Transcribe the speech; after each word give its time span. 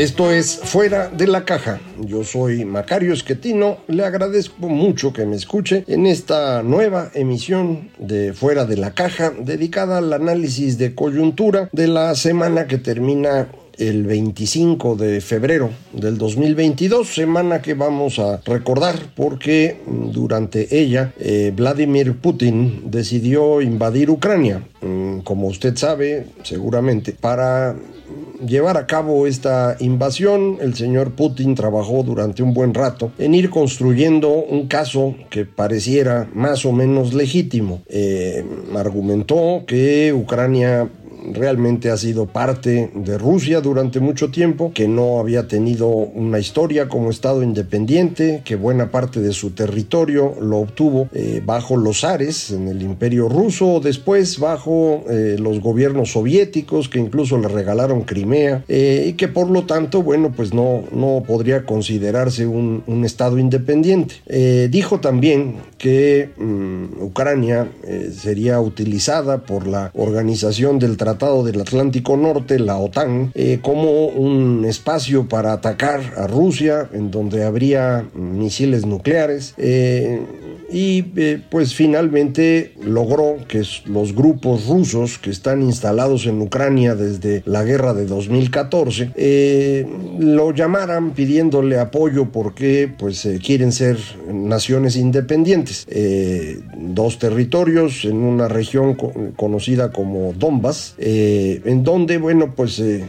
Esto 0.00 0.30
es 0.30 0.56
Fuera 0.56 1.08
de 1.10 1.26
la 1.26 1.44
Caja. 1.44 1.78
Yo 2.00 2.24
soy 2.24 2.64
Macario 2.64 3.12
Esquetino. 3.12 3.80
Le 3.86 4.02
agradezco 4.02 4.70
mucho 4.70 5.12
que 5.12 5.26
me 5.26 5.36
escuche 5.36 5.84
en 5.88 6.06
esta 6.06 6.62
nueva 6.62 7.10
emisión 7.12 7.90
de 7.98 8.32
Fuera 8.32 8.64
de 8.64 8.78
la 8.78 8.94
Caja 8.94 9.30
dedicada 9.38 9.98
al 9.98 10.10
análisis 10.14 10.78
de 10.78 10.94
coyuntura 10.94 11.68
de 11.72 11.86
la 11.86 12.14
semana 12.14 12.66
que 12.66 12.78
termina 12.78 13.48
el 13.76 14.06
25 14.06 14.96
de 14.96 15.20
febrero 15.20 15.68
del 15.92 16.16
2022, 16.16 17.06
semana 17.06 17.60
que 17.60 17.74
vamos 17.74 18.18
a 18.18 18.40
recordar 18.46 18.96
porque 19.14 19.82
durante 19.86 20.78
ella 20.78 21.12
eh, 21.18 21.52
Vladimir 21.54 22.14
Putin 22.16 22.90
decidió 22.90 23.60
invadir 23.60 24.08
Ucrania, 24.08 24.62
mm, 24.80 25.20
como 25.20 25.48
usted 25.48 25.76
sabe 25.76 26.26
seguramente, 26.42 27.12
para 27.12 27.76
llevar 28.46 28.76
a 28.76 28.86
cabo 28.86 29.26
esta 29.26 29.76
invasión, 29.80 30.58
el 30.60 30.74
señor 30.74 31.12
Putin 31.12 31.54
trabajó 31.54 32.02
durante 32.02 32.42
un 32.42 32.54
buen 32.54 32.74
rato 32.74 33.12
en 33.18 33.34
ir 33.34 33.50
construyendo 33.50 34.30
un 34.30 34.66
caso 34.68 35.14
que 35.28 35.44
pareciera 35.44 36.28
más 36.34 36.64
o 36.64 36.72
menos 36.72 37.14
legítimo. 37.14 37.82
Eh, 37.88 38.44
argumentó 38.76 39.64
que 39.66 40.12
Ucrania 40.12 40.88
realmente 41.32 41.90
ha 41.90 41.96
sido 41.96 42.26
parte 42.26 42.90
de 42.94 43.18
Rusia 43.18 43.60
durante 43.60 44.00
mucho 44.00 44.30
tiempo, 44.30 44.72
que 44.74 44.88
no 44.88 45.18
había 45.18 45.46
tenido 45.46 45.88
una 45.88 46.38
historia 46.38 46.88
como 46.88 47.10
Estado 47.10 47.42
independiente, 47.42 48.42
que 48.44 48.56
buena 48.56 48.90
parte 48.90 49.20
de 49.20 49.32
su 49.32 49.50
territorio 49.50 50.34
lo 50.40 50.58
obtuvo 50.58 51.08
eh, 51.12 51.42
bajo 51.44 51.76
los 51.76 52.00
zares 52.00 52.50
en 52.50 52.68
el 52.68 52.82
imperio 52.82 53.28
ruso, 53.28 53.80
después 53.82 54.38
bajo 54.38 55.04
eh, 55.10 55.36
los 55.38 55.60
gobiernos 55.60 56.12
soviéticos, 56.12 56.88
que 56.88 56.98
incluso 56.98 57.38
le 57.38 57.48
regalaron 57.48 58.02
Crimea, 58.02 58.64
eh, 58.68 59.06
y 59.08 59.12
que 59.14 59.28
por 59.28 59.50
lo 59.50 59.64
tanto, 59.64 60.02
bueno, 60.02 60.32
pues 60.34 60.54
no, 60.54 60.84
no 60.92 61.22
podría 61.26 61.64
considerarse 61.64 62.46
un, 62.46 62.82
un 62.86 63.04
Estado 63.04 63.38
independiente. 63.38 64.14
dijo 64.70 65.00
también 65.00 65.56
que 65.78 66.30
mm, 66.36 67.02
Ucrania 67.02 67.68
sería 68.14 68.60
utilizada 68.60 69.38
por 69.44 69.66
la 69.66 69.90
Organización 69.94 70.78
del 70.78 70.96
Tratado 70.96 71.09
Tratado 71.10 71.42
del 71.42 71.60
Atlántico 71.60 72.16
Norte, 72.16 72.60
la 72.60 72.76
OTAN, 72.76 73.32
eh, 73.34 73.58
como 73.60 74.06
un 74.06 74.64
espacio 74.64 75.28
para 75.28 75.52
atacar 75.52 76.00
a 76.16 76.28
Rusia, 76.28 76.88
en 76.92 77.10
donde 77.10 77.42
habría 77.42 78.08
misiles 78.14 78.86
nucleares. 78.86 79.54
Eh, 79.58 80.20
y 80.72 81.04
eh, 81.16 81.42
pues 81.50 81.74
finalmente 81.74 82.74
logró 82.80 83.38
que 83.48 83.64
los 83.86 84.14
grupos 84.14 84.68
rusos 84.68 85.18
que 85.18 85.30
están 85.30 85.62
instalados 85.62 86.26
en 86.26 86.40
Ucrania 86.40 86.94
desde 86.94 87.42
la 87.44 87.64
guerra 87.64 87.92
de 87.92 88.06
2014 88.06 89.84
lo 90.20 90.54
llamaran 90.54 91.10
pidiéndole 91.10 91.80
apoyo 91.80 92.30
porque 92.30 92.88
pues 92.96 93.28
quieren 93.44 93.72
ser 93.72 93.98
naciones 94.32 94.94
independientes. 94.94 95.88
dos 96.76 97.18
territorios 97.18 98.04
en 98.04 98.18
una 98.18 98.46
región 98.46 98.96
conocida 99.34 99.90
como 99.90 100.32
Donbass 100.34 100.94
eh, 101.02 101.62
en 101.64 101.82
donde, 101.82 102.18
bueno, 102.18 102.54
pues 102.54 102.78
eh, 102.78 103.02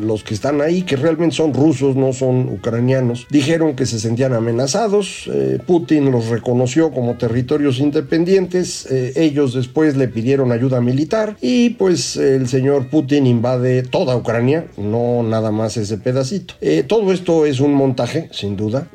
los 0.00 0.24
que 0.24 0.34
están 0.34 0.60
ahí, 0.60 0.82
que 0.82 0.96
realmente 0.96 1.36
son 1.36 1.54
rusos, 1.54 1.96
no 1.96 2.12
son 2.12 2.48
ucranianos, 2.48 3.26
dijeron 3.30 3.74
que 3.74 3.86
se 3.86 4.00
sentían 4.00 4.32
amenazados. 4.32 5.28
Eh, 5.32 5.58
Putin 5.64 6.10
los 6.10 6.28
reconoció 6.28 6.90
como 6.90 7.16
territorios 7.16 7.78
independientes. 7.78 8.86
Eh, 8.90 9.12
ellos 9.16 9.54
después 9.54 9.96
le 9.96 10.08
pidieron 10.08 10.52
ayuda 10.52 10.80
militar 10.80 11.36
y 11.40 11.70
pues 11.70 12.16
el 12.16 12.48
señor 12.48 12.88
Putin 12.88 13.26
invade 13.26 13.82
toda 13.82 14.16
Ucrania, 14.16 14.66
no 14.76 15.22
nada 15.22 15.50
más 15.50 15.76
ese 15.76 15.98
pedacito. 15.98 16.54
Eh, 16.60 16.84
todo 16.86 17.12
esto 17.12 17.46
es 17.46 17.60
un 17.60 17.74
montaje, 17.74 18.28
sin 18.32 18.56
duda. 18.56 18.88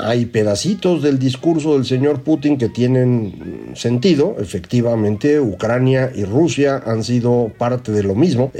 hay 0.00 0.26
pedacitos 0.26 1.02
del 1.02 1.18
discurso 1.18 1.74
del 1.74 1.84
señor 1.84 2.22
Putin 2.22 2.56
que 2.58 2.68
tienen 2.68 3.72
sentido. 3.74 4.36
Efectivamente, 4.38 5.40
Ucrania 5.40 6.10
y 6.14 6.24
Rusia 6.24 6.82
han 6.84 7.04
sido 7.04 7.50
parte 7.56 7.92
de 7.92 8.02
lo 8.02 8.14
mismo. 8.14 8.50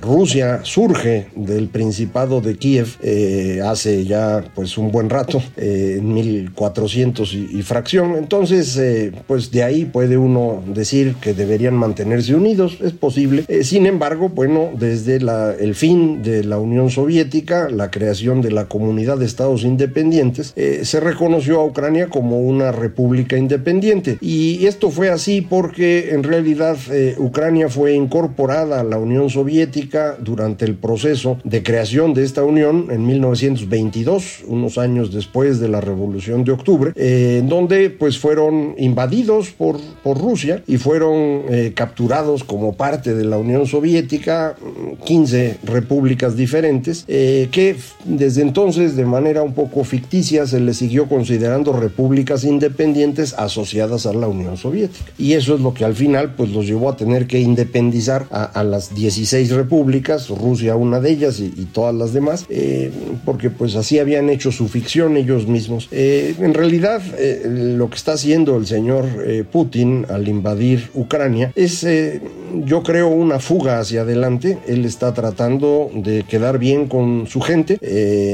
Rusia 0.00 0.60
surge 0.62 0.93
del 1.34 1.68
Principado 1.68 2.40
de 2.40 2.56
Kiev 2.56 2.96
eh, 3.02 3.60
hace 3.64 4.04
ya 4.04 4.44
pues 4.54 4.78
un 4.78 4.90
buen 4.90 5.10
rato, 5.10 5.42
eh, 5.56 5.96
en 5.98 6.12
1400 6.14 7.34
y, 7.34 7.62
fracción. 7.62 8.16
Entonces, 8.16 8.76
eh, 8.76 9.12
pues 9.26 9.50
de 9.50 9.62
ahí 9.62 9.84
puede 9.84 10.16
uno 10.16 10.62
decir 10.66 11.16
que 11.20 11.34
deberían 11.34 11.74
mantenerse 11.74 12.34
unidos, 12.34 12.78
es 12.82 12.92
posible. 12.92 13.44
sin 13.62 13.86
embargo, 13.86 14.28
bueno, 14.28 14.70
desde 14.78 15.16
el 15.16 15.74
fin 15.74 16.22
de 16.22 16.44
la 16.44 16.58
Unión 16.58 16.90
Soviética, 16.90 17.68
la 17.70 17.90
creación 17.90 18.40
de 18.40 18.50
la 18.50 18.66
Comunidad 18.66 19.18
de 19.18 19.26
Estados 19.26 19.64
Independientes, 19.64 20.54
se 20.54 21.00
reconoció 21.00 21.60
a 21.60 21.64
Ucrania 21.64 22.08
como 22.08 22.40
una 22.40 22.72
república 22.72 23.36
independiente. 23.36 24.18
Y 24.20 24.66
esto 24.66 24.90
fue 24.90 25.10
así 25.10 25.40
porque 25.40 26.10
en 26.10 26.22
realidad 26.22 26.76
Ucrania 27.18 27.68
fue 27.68 27.94
incorporada 27.94 28.80
a 28.80 28.84
la 28.84 28.98
Unión 28.98 29.30
Soviética 29.30 30.16
durante 30.20 30.64
el 30.64 30.73
proceso 30.76 31.38
de 31.44 31.62
creación 31.62 32.14
de 32.14 32.24
esta 32.24 32.42
unión 32.42 32.88
en 32.90 33.06
1922, 33.06 34.44
unos 34.46 34.78
años 34.78 35.12
después 35.12 35.60
de 35.60 35.68
la 35.68 35.80
Revolución 35.80 36.44
de 36.44 36.52
Octubre, 36.52 36.92
eh, 36.96 37.42
donde 37.44 37.90
pues 37.90 38.18
fueron 38.18 38.74
invadidos 38.78 39.50
por, 39.50 39.78
por 40.02 40.18
Rusia 40.18 40.62
y 40.66 40.76
fueron 40.76 41.42
eh, 41.48 41.72
capturados 41.74 42.44
como 42.44 42.74
parte 42.74 43.14
de 43.14 43.24
la 43.24 43.38
Unión 43.38 43.66
Soviética 43.66 44.56
15 45.04 45.58
repúblicas 45.64 46.36
diferentes 46.36 47.04
eh, 47.08 47.48
que 47.50 47.76
desde 48.04 48.42
entonces 48.42 48.96
de 48.96 49.04
manera 49.04 49.42
un 49.42 49.54
poco 49.54 49.84
ficticia 49.84 50.46
se 50.46 50.60
les 50.60 50.76
siguió 50.76 51.08
considerando 51.08 51.72
repúblicas 51.72 52.44
independientes 52.44 53.34
asociadas 53.34 54.06
a 54.06 54.12
la 54.12 54.28
Unión 54.28 54.56
Soviética. 54.56 55.12
Y 55.18 55.34
eso 55.34 55.54
es 55.54 55.60
lo 55.60 55.74
que 55.74 55.84
al 55.84 55.94
final 55.94 56.34
pues 56.34 56.50
los 56.50 56.66
llevó 56.66 56.88
a 56.90 56.96
tener 56.96 57.26
que 57.26 57.40
independizar 57.40 58.26
a, 58.30 58.44
a 58.44 58.64
las 58.64 58.94
16 58.94 59.50
repúblicas, 59.50 60.28
Rusia 60.28 60.63
una 60.76 61.00
de 61.00 61.10
ellas 61.10 61.40
y, 61.40 61.50
todas 61.72 61.94
las 61.94 62.12
demás, 62.12 62.46
eh, 62.48 62.90
porque 63.24 63.50
pues 63.50 63.74
así 63.74 63.98
habían 63.98 64.30
hecho 64.30 64.52
su 64.52 64.68
ficción 64.68 65.16
ellos 65.16 65.46
mismos. 65.46 65.88
Eh, 65.90 66.34
en 66.38 66.54
realidad, 66.54 67.02
eh, 67.18 67.42
lo 67.76 67.88
que 67.90 67.96
está 67.96 68.12
haciendo 68.12 68.56
el 68.56 68.66
señor 68.66 69.04
Putin 69.50 70.06
al 70.08 70.28
invadir 70.28 70.90
Ucrania 70.94 71.52
es, 71.54 71.86
yo 72.64 72.82
creo, 72.82 73.08
una 73.08 73.38
fuga 73.38 73.80
hacia 73.80 74.02
adelante. 74.02 74.58
Él 74.66 74.84
está 74.84 75.12
tratando 75.12 75.90
de 75.94 76.24
quedar 76.24 76.58
bien 76.58 76.86
con 76.86 77.26
su 77.26 77.40
gente, 77.40 77.78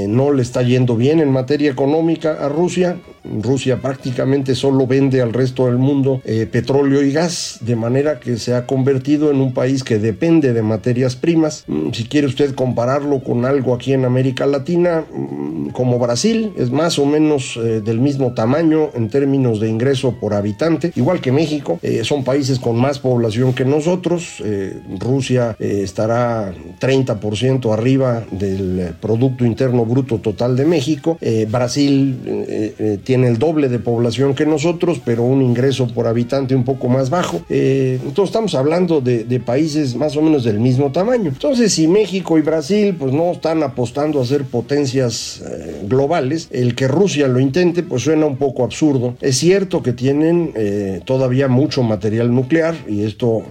no 0.09 0.33
le 0.33 0.43
está 0.43 0.63
yendo 0.63 0.97
bien 0.97 1.21
en 1.21 1.31
materia 1.31 1.71
económica 1.71 2.33
a 2.45 2.49
Rusia. 2.49 2.99
Rusia 3.43 3.81
prácticamente 3.81 4.55
solo 4.55 4.87
vende 4.87 5.21
al 5.21 5.33
resto 5.33 5.67
del 5.67 5.79
mundo 5.79 6.21
petróleo 6.51 7.03
y 7.03 7.13
gas, 7.13 7.59
de 7.61 7.77
manera 7.77 8.21
que 8.21 8.37
se 8.37 8.55
ha 8.55 8.67
convertido 8.67 9.31
en 9.31 9.41
un 9.41 9.53
país 9.53 9.85
que 9.85 9.99
depende 9.99 10.53
de 10.53 10.63
materias 10.63 11.17
primas. 11.17 11.65
Mm, 11.67 11.91
si 11.93 12.05
quiere 12.05 12.27
usted 12.27 12.55
compararlo 12.55 13.23
con 13.23 13.45
algo 13.45 13.75
aquí 13.75 13.93
en 13.93 14.05
América 14.05 14.47
Latina, 14.47 15.05
mm, 15.13 15.71
como 15.71 15.99
Brasil, 15.99 16.53
es 16.57 16.71
más 16.71 16.99
o 16.99 17.07
menos 17.07 17.57
eh, 17.57 17.81
del 17.81 18.01
mismo 18.01 18.35
tamaño 18.35 18.91
en 18.95 19.09
términos 19.09 19.61
de 19.61 19.69
ingreso 19.69 20.17
por 20.21 20.35
habitante, 20.35 20.93
igual 20.97 21.21
que 21.21 21.33
México, 21.33 21.79
eh, 21.83 22.03
son 22.05 22.25
países 22.25 22.59
con 22.59 22.77
más 22.77 22.99
población 22.99 23.53
que 23.53 23.65
nosotros, 23.65 24.43
eh, 24.45 24.81
Rusia 24.99 25.57
estará 25.59 26.53
30% 26.79 27.73
arriba 27.73 28.25
del 28.31 28.95
Producto 29.01 29.45
Interno 29.45 29.85
Bruto 29.85 30.19
Total 30.19 30.57
de 30.57 30.65
México, 30.65 31.19
Brasil 31.49 33.01
tiene 33.05 33.20
el 33.25 33.39
doble 33.39 33.69
de 33.69 33.79
población 33.79 34.35
que 34.35 34.47
nosotros, 34.47 35.01
pero 35.05 35.23
un 35.23 35.43
ingreso 35.43 35.87
por 35.89 36.07
habitante 36.07 36.55
un 36.55 36.65
poco 36.65 36.89
más 36.89 37.11
bajo. 37.11 37.43
Eh, 37.49 37.99
entonces 38.03 38.31
estamos 38.31 38.55
hablando 38.55 39.01
de, 39.01 39.41
países 39.41 39.97
más 39.97 40.17
o 40.17 40.23
menos 40.23 40.45
del 40.45 40.61
mismo 40.61 40.93
tamaño. 40.93 41.31
Entonces, 41.31 41.73
si 41.73 41.89
México 41.89 42.37
y 42.37 42.43
Brasil 42.43 42.95
pues 42.99 43.13
no 43.13 43.33
están 43.33 43.63
apostando 43.63 44.21
a 44.21 44.27
ser 44.27 44.45
potencias 44.45 45.43
eh, 45.47 45.83
globales, 45.89 46.49
el 46.51 46.75
que 46.75 46.89
Rusia 46.89 47.27
lo 47.27 47.41
intente 47.41 47.83
pues 47.83 48.03
suena 48.03 48.27
un 48.27 48.37
poco 48.37 48.65
absurdo. 48.65 49.15
Es 49.21 49.39
cierto 49.39 49.83
que 49.83 49.93
tienen 49.93 50.53
eh, 50.55 51.01
todavía 51.05 51.49
mucho 51.49 51.83
material 51.83 52.35
nuclear 52.35 52.75
y 52.87 53.05
esto 53.05 53.43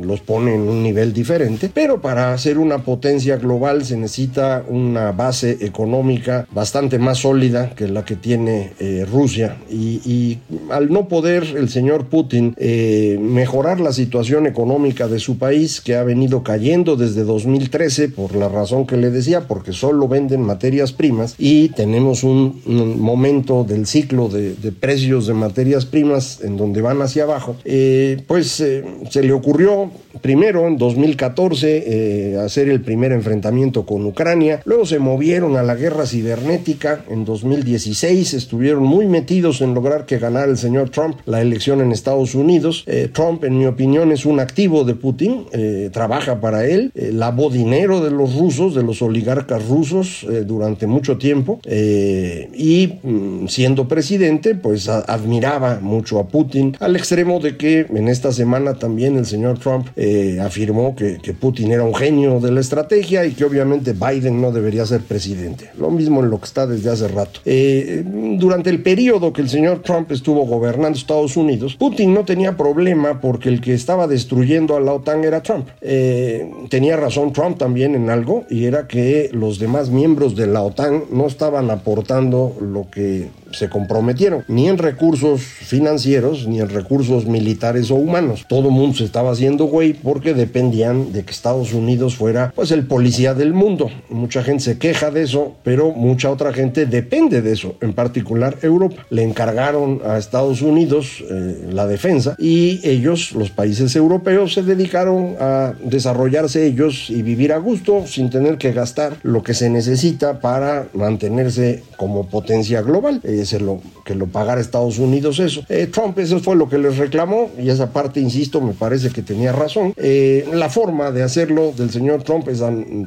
los 0.00 0.20
pone 0.20 0.54
en 0.54 0.62
un 0.62 0.82
nivel 0.82 1.12
diferente, 1.12 1.70
pero 1.72 2.00
para 2.00 2.36
ser 2.38 2.58
una 2.58 2.78
potencia 2.78 3.36
global 3.36 3.84
se 3.84 3.96
necesita 3.96 4.64
una 4.68 5.12
base 5.12 5.58
económica 5.60 6.46
bastante 6.50 6.98
más 6.98 7.18
sólida 7.18 7.74
que 7.74 7.88
la 7.88 8.04
que 8.04 8.16
tiene 8.16 8.72
eh, 8.78 9.06
Rusia. 9.10 9.56
Y, 9.70 10.38
al 10.70 10.90
no 10.90 11.08
poder 11.08 11.44
el 11.56 11.68
señor 11.68 12.06
Putin 12.06 12.54
eh, 12.56 13.18
mejorar 13.20 13.80
la 13.80 13.92
situación 13.92 14.46
económica 14.46 15.08
de 15.08 15.18
su 15.18 15.38
país 15.38 15.80
que 15.80 15.96
ha 15.96 16.02
venido 16.02 16.42
cayendo 16.42 16.96
desde 16.96 17.24
2013 17.24 18.08
por 18.08 18.34
la 18.34 18.48
razón 18.48 18.86
que 18.86 18.96
le 18.96 19.10
decía, 19.10 19.46
porque 19.46 19.72
solo 19.72 20.08
venden 20.08 20.42
materias 20.42 20.92
primas 20.92 21.34
y 21.38 21.68
tenemos 21.70 22.24
un, 22.24 22.62
un 22.66 23.00
momento 23.00 23.64
del 23.64 23.86
ciclo 23.86 24.28
de, 24.28 24.54
de, 24.54 24.72
precios 24.72 25.26
de 25.26 25.34
materias 25.34 25.86
primas 25.86 26.40
en 26.42 26.56
donde 26.56 26.82
van 26.82 27.00
hacia 27.02 27.24
abajo, 27.24 27.56
eh, 27.64 28.22
pues 28.26 28.60
eh, 28.60 28.84
se 29.10 29.22
le 29.22 29.32
ocurrió 29.32 29.83
primero 30.20 30.66
en 30.66 30.78
2014 30.78 31.84
eh, 31.86 32.38
hacer 32.38 32.68
el 32.68 32.80
primer 32.80 33.12
enfrentamiento 33.12 33.84
con 33.84 34.04
Ucrania, 34.06 34.60
luego 34.64 34.86
se 34.86 34.98
movieron 34.98 35.56
a 35.56 35.62
la 35.62 35.74
guerra 35.74 36.06
cibernética 36.06 37.04
en 37.08 37.24
2016, 37.24 38.34
estuvieron 38.34 38.84
muy 38.84 39.06
metidos 39.06 39.60
en 39.60 39.74
lograr 39.74 40.06
que 40.06 40.18
ganara 40.18 40.50
el 40.50 40.58
señor 40.58 40.90
Trump 40.90 41.18
la 41.26 41.40
elección 41.40 41.80
en 41.80 41.92
Estados 41.92 42.34
Unidos. 42.34 42.84
Eh, 42.86 43.08
Trump, 43.12 43.44
en 43.44 43.58
mi 43.58 43.66
opinión, 43.66 44.12
es 44.12 44.26
un 44.26 44.40
activo 44.40 44.84
de 44.84 44.94
Putin, 44.94 45.46
eh, 45.52 45.90
trabaja 45.92 46.40
para 46.40 46.66
él, 46.66 46.92
eh, 46.94 47.10
lavó 47.12 47.50
dinero 47.50 48.00
de 48.02 48.10
los 48.10 48.34
rusos, 48.36 48.74
de 48.74 48.82
los 48.82 49.02
oligarcas 49.02 49.66
rusos 49.68 50.24
eh, 50.24 50.44
durante 50.46 50.86
mucho 50.86 51.18
tiempo 51.18 51.60
y 51.66 52.98
mm, 53.02 53.46
siendo 53.48 53.88
presidente, 53.88 54.54
pues 54.54 54.88
admiraba 54.88 55.80
mucho 55.80 56.18
a 56.18 56.28
Putin, 56.28 56.76
al 56.80 56.96
extremo 56.96 57.40
de 57.40 57.56
que 57.56 57.86
en 57.88 58.08
esta 58.08 58.32
semana 58.32 58.74
también 58.74 59.16
el 59.16 59.26
señor 59.26 59.58
Trump 59.58 59.73
eh, 59.96 60.38
afirmó 60.40 60.94
que, 60.94 61.18
que, 61.18 61.32
Putin 61.34 61.72
era 61.72 61.82
un 61.82 61.94
genio 61.94 62.40
de 62.40 62.50
la 62.52 62.60
estrategia 62.60 63.24
y 63.26 63.32
que 63.32 63.44
obviamente 63.44 63.92
Biden 63.92 64.40
no 64.40 64.52
debería 64.52 64.86
ser 64.86 65.00
presidente. 65.00 65.70
Lo 65.78 65.90
mismo 65.90 66.22
en 66.22 66.30
lo 66.30 66.38
que 66.38 66.44
está 66.44 66.66
desde 66.66 66.90
hace 66.90 67.08
rato. 67.08 67.40
Eh, 67.44 68.04
durante 68.38 68.70
el 68.70 68.82
periodo 68.82 69.32
que 69.32 69.42
el 69.42 69.48
señor 69.48 69.80
Trump 69.80 70.10
estuvo 70.12 70.46
gobernando 70.46 70.96
Estados 70.96 71.36
Unidos, 71.36 71.76
Putin 71.76 72.14
no 72.14 72.24
tenía 72.24 72.56
problema 72.56 73.20
porque 73.20 73.48
el 73.48 73.60
que 73.60 73.74
estaba 73.74 74.06
destruyendo 74.06 74.76
a 74.76 74.80
la 74.80 74.92
OTAN 74.92 75.24
era 75.24 75.42
Trump. 75.42 75.68
Eh, 75.80 76.50
tenía 76.70 76.96
razón 76.96 77.32
Trump 77.32 77.58
también 77.58 77.94
en 77.94 78.10
algo 78.10 78.44
y 78.48 78.64
era 78.66 78.86
que 78.86 79.30
los 79.32 79.58
demás 79.58 79.90
miembros 79.90 80.36
de 80.36 80.46
la 80.46 80.62
OTAN 80.62 81.04
no 81.10 81.26
estaban 81.26 81.70
aportando 81.70 82.56
lo 82.60 82.88
que 82.90 83.28
se 83.54 83.68
comprometieron, 83.68 84.44
ni 84.48 84.68
en 84.68 84.78
recursos 84.78 85.40
financieros, 85.42 86.46
ni 86.46 86.60
en 86.60 86.68
recursos 86.68 87.26
militares 87.26 87.90
o 87.90 87.94
humanos. 87.94 88.44
Todo 88.48 88.70
mundo 88.70 88.96
se 88.96 89.04
estaba 89.04 89.30
haciendo 89.30 89.63
güey 89.66 89.92
porque 89.94 90.34
dependían 90.34 91.12
de 91.12 91.24
que 91.24 91.32
Estados 91.32 91.72
Unidos 91.72 92.16
fuera 92.16 92.52
pues 92.54 92.70
el 92.70 92.86
policía 92.86 93.34
del 93.34 93.52
mundo. 93.52 93.90
Mucha 94.08 94.42
gente 94.42 94.64
se 94.64 94.78
queja 94.78 95.10
de 95.10 95.22
eso, 95.22 95.54
pero 95.62 95.90
mucha 95.90 96.30
otra 96.30 96.52
gente 96.52 96.86
depende 96.86 97.42
de 97.42 97.52
eso, 97.52 97.76
en 97.80 97.92
particular 97.92 98.58
Europa. 98.62 99.06
Le 99.10 99.22
encargaron 99.22 100.00
a 100.04 100.18
Estados 100.18 100.62
Unidos 100.62 101.22
eh, 101.30 101.68
la 101.72 101.86
defensa 101.86 102.36
y 102.38 102.80
ellos, 102.84 103.32
los 103.32 103.50
países 103.50 103.94
europeos, 103.96 104.54
se 104.54 104.62
dedicaron 104.62 105.36
a 105.40 105.74
desarrollarse 105.82 106.66
ellos 106.66 107.10
y 107.10 107.22
vivir 107.22 107.52
a 107.52 107.58
gusto 107.58 108.06
sin 108.06 108.30
tener 108.30 108.58
que 108.58 108.72
gastar 108.72 109.16
lo 109.22 109.42
que 109.42 109.54
se 109.54 109.70
necesita 109.70 110.40
para 110.40 110.88
mantenerse 110.92 111.82
como 111.96 112.28
potencia 112.28 112.82
global. 112.82 113.20
Eh, 113.22 113.44
se 113.44 113.60
lo, 113.60 113.80
que 114.04 114.14
lo 114.14 114.26
pagara 114.26 114.60
Estados 114.60 114.98
Unidos 114.98 115.38
eso. 115.38 115.62
Eh, 115.68 115.86
Trump 115.86 116.18
eso 116.18 116.40
fue 116.40 116.56
lo 116.56 116.68
que 116.68 116.78
les 116.78 116.96
reclamó 116.98 117.50
y 117.58 117.70
esa 117.70 117.90
parte, 117.90 118.20
insisto, 118.20 118.60
me 118.60 118.72
parece 118.72 119.10
que 119.10 119.22
tenía 119.22 119.52
razón. 119.54 119.94
Eh, 119.96 120.46
la 120.52 120.68
forma 120.68 121.10
de 121.10 121.22
hacerlo 121.22 121.72
del 121.76 121.90
señor 121.90 122.22
Trump 122.22 122.48
es, 122.48 122.62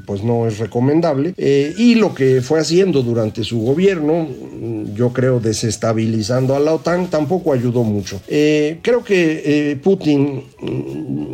pues 0.05 0.23
no 0.23 0.47
es 0.47 0.59
recomendable 0.59 1.33
eh, 1.38 1.73
y 1.77 1.95
lo 1.95 2.13
que 2.13 2.41
fue 2.41 2.59
haciendo 2.59 3.01
durante 3.01 3.44
su 3.44 3.59
gobierno, 3.59 4.27
yo 4.94 5.13
creo 5.13 5.39
desestabilizando 5.39 6.55
a 6.55 6.59
la 6.59 6.73
OTAN, 6.73 7.07
tampoco 7.07 7.53
ayudó 7.53 7.83
mucho. 7.83 8.19
creo 8.27 9.03
que 9.03 9.79
Putin, 9.83 10.44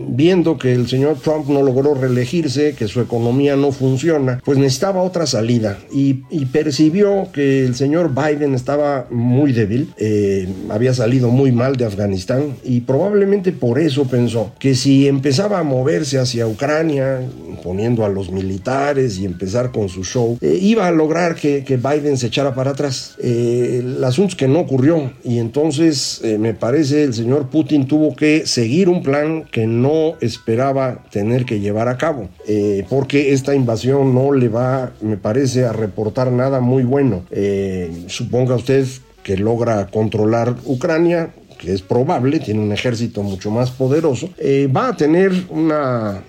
viendo 0.09 0.57
que 0.57 0.73
el 0.73 0.87
señor 0.87 1.17
Trump 1.23 1.47
no 1.47 1.61
logró 1.63 1.93
reelegirse, 1.93 2.75
que 2.75 2.87
su 2.87 3.01
economía 3.01 3.55
no 3.55 3.71
funciona, 3.71 4.41
pues 4.43 4.57
necesitaba 4.57 5.01
otra 5.01 5.25
salida 5.25 5.77
y, 5.93 6.23
y 6.29 6.45
percibió 6.45 7.27
que 7.31 7.65
el 7.65 7.75
señor 7.75 8.13
Biden 8.13 8.53
estaba 8.53 9.07
muy 9.09 9.53
débil, 9.53 9.93
eh, 9.97 10.47
había 10.69 10.93
salido 10.93 11.29
muy 11.29 11.51
mal 11.51 11.75
de 11.75 11.85
Afganistán 11.85 12.55
y 12.63 12.81
probablemente 12.81 13.51
por 13.51 13.79
eso 13.79 14.05
pensó 14.05 14.51
que 14.59 14.75
si 14.75 15.02
empezaba 15.07 15.59
a 15.59 15.63
moverse 15.63 16.19
hacia 16.19 16.47
Ucrania, 16.47 17.21
poniendo 17.63 18.05
a 18.05 18.09
los 18.09 18.31
militares 18.31 19.17
y 19.17 19.25
empezar 19.25 19.71
con 19.71 19.89
su 19.89 20.03
show, 20.03 20.37
eh, 20.41 20.57
iba 20.61 20.87
a 20.87 20.91
lograr 20.91 21.35
que, 21.35 21.63
que, 21.63 21.77
Biden 21.77 22.17
se 22.17 22.27
echara 22.27 22.53
para 22.53 22.71
atrás. 22.71 23.15
Eh, 23.19 23.81
el 23.81 24.03
asunto 24.03 24.31
es 24.31 24.35
que 24.35 24.47
no 24.47 24.59
ocurrió 24.59 25.13
y 25.23 25.39
entonces 25.39 26.21
eh, 26.23 26.37
me 26.37 26.53
parece 26.53 27.03
el 27.03 27.13
señor 27.13 27.49
Putin 27.49 27.87
tuvo 27.87 28.15
que 28.15 28.45
seguir 28.45 28.89
un 28.89 29.03
plan 29.03 29.45
que 29.51 29.67
no 29.67 30.15
esperaba 30.21 31.03
tener 31.11 31.45
que 31.45 31.59
llevar 31.59 31.87
a 31.87 31.97
cabo, 31.97 32.29
eh, 32.47 32.85
porque 32.89 33.33
esta 33.33 33.55
invasión 33.55 34.13
no 34.13 34.31
le 34.31 34.49
va, 34.49 34.91
me 35.01 35.17
parece, 35.17 35.65
a 35.65 35.73
reportar 35.73 36.31
nada 36.31 36.59
muy 36.59 36.83
bueno. 36.83 37.23
suponga 38.07 38.55
usted 38.55 38.85
que 39.23 39.37
logra 39.37 39.87
controlar 39.87 40.55
Ucrania, 40.65 41.33
que 41.63 41.73
es 41.73 41.81
probable, 41.81 42.39
tiene 42.39 42.61
un 42.61 42.73
ejército 42.73 43.23
mucho 43.23 43.49
más 43.49 43.71
poderoso, 43.71 44.29
eh, 44.37 44.67
va 44.67 44.89
a 44.89 44.97
tener 44.97 45.31
una 45.49 46.23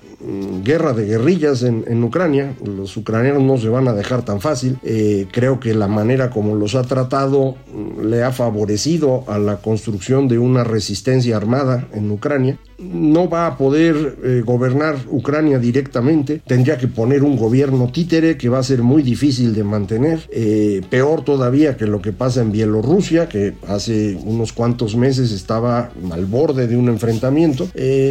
guerra 0.62 0.92
de 0.92 1.06
guerrillas 1.06 1.62
en, 1.62 2.02
Ucrania. 2.02 2.54
Los 2.64 2.96
ucranianos 2.96 3.42
no 3.42 3.58
se 3.58 3.68
van 3.68 3.88
a 3.88 3.92
dejar 3.92 4.24
tan 4.24 4.40
fácil. 4.40 4.78
Eh, 4.82 5.26
creo 5.30 5.60
que 5.60 5.74
la 5.74 5.88
manera 5.88 6.30
como 6.30 6.54
los 6.54 6.74
ha 6.74 6.82
tratado 6.82 7.56
le 8.02 8.22
ha 8.22 8.32
favorecido 8.32 9.24
a 9.28 9.38
la 9.38 9.56
construcción 9.56 10.28
de 10.28 10.38
una 10.38 10.64
resistencia 10.64 11.36
armada 11.36 11.88
en 11.92 12.10
Ucrania. 12.10 12.58
No 12.78 13.28
va 13.28 13.46
a 13.46 13.56
poder 13.56 14.16
eh, 14.22 14.42
gobernar 14.44 14.96
Ucrania 15.08 15.58
directamente. 15.58 16.42
Tendría 16.46 16.78
que 16.78 16.88
poner 16.88 17.22
un 17.22 17.36
gobierno 17.36 17.90
títere 17.92 18.36
que 18.36 18.48
va 18.48 18.58
a 18.58 18.62
ser 18.62 18.82
muy 18.82 19.02
difícil 19.02 19.54
de 19.54 19.64
mantener. 19.64 20.20
Eh, 20.30 20.82
peor 20.90 21.24
todavía 21.24 21.76
que 21.76 21.86
lo 21.86 22.00
que 22.00 22.12
pasa 22.12 22.42
en 22.42 22.52
Bielorrusia, 22.52 23.28
que 23.28 23.54
hace 23.68 24.18
unos 24.24 24.52
cuantos 24.52 24.96
meses 24.96 25.32
estaba 25.32 25.90
al 26.10 26.26
borde 26.26 26.66
de 26.66 26.76
un 26.76 26.88
enfrentamiento. 26.88 27.68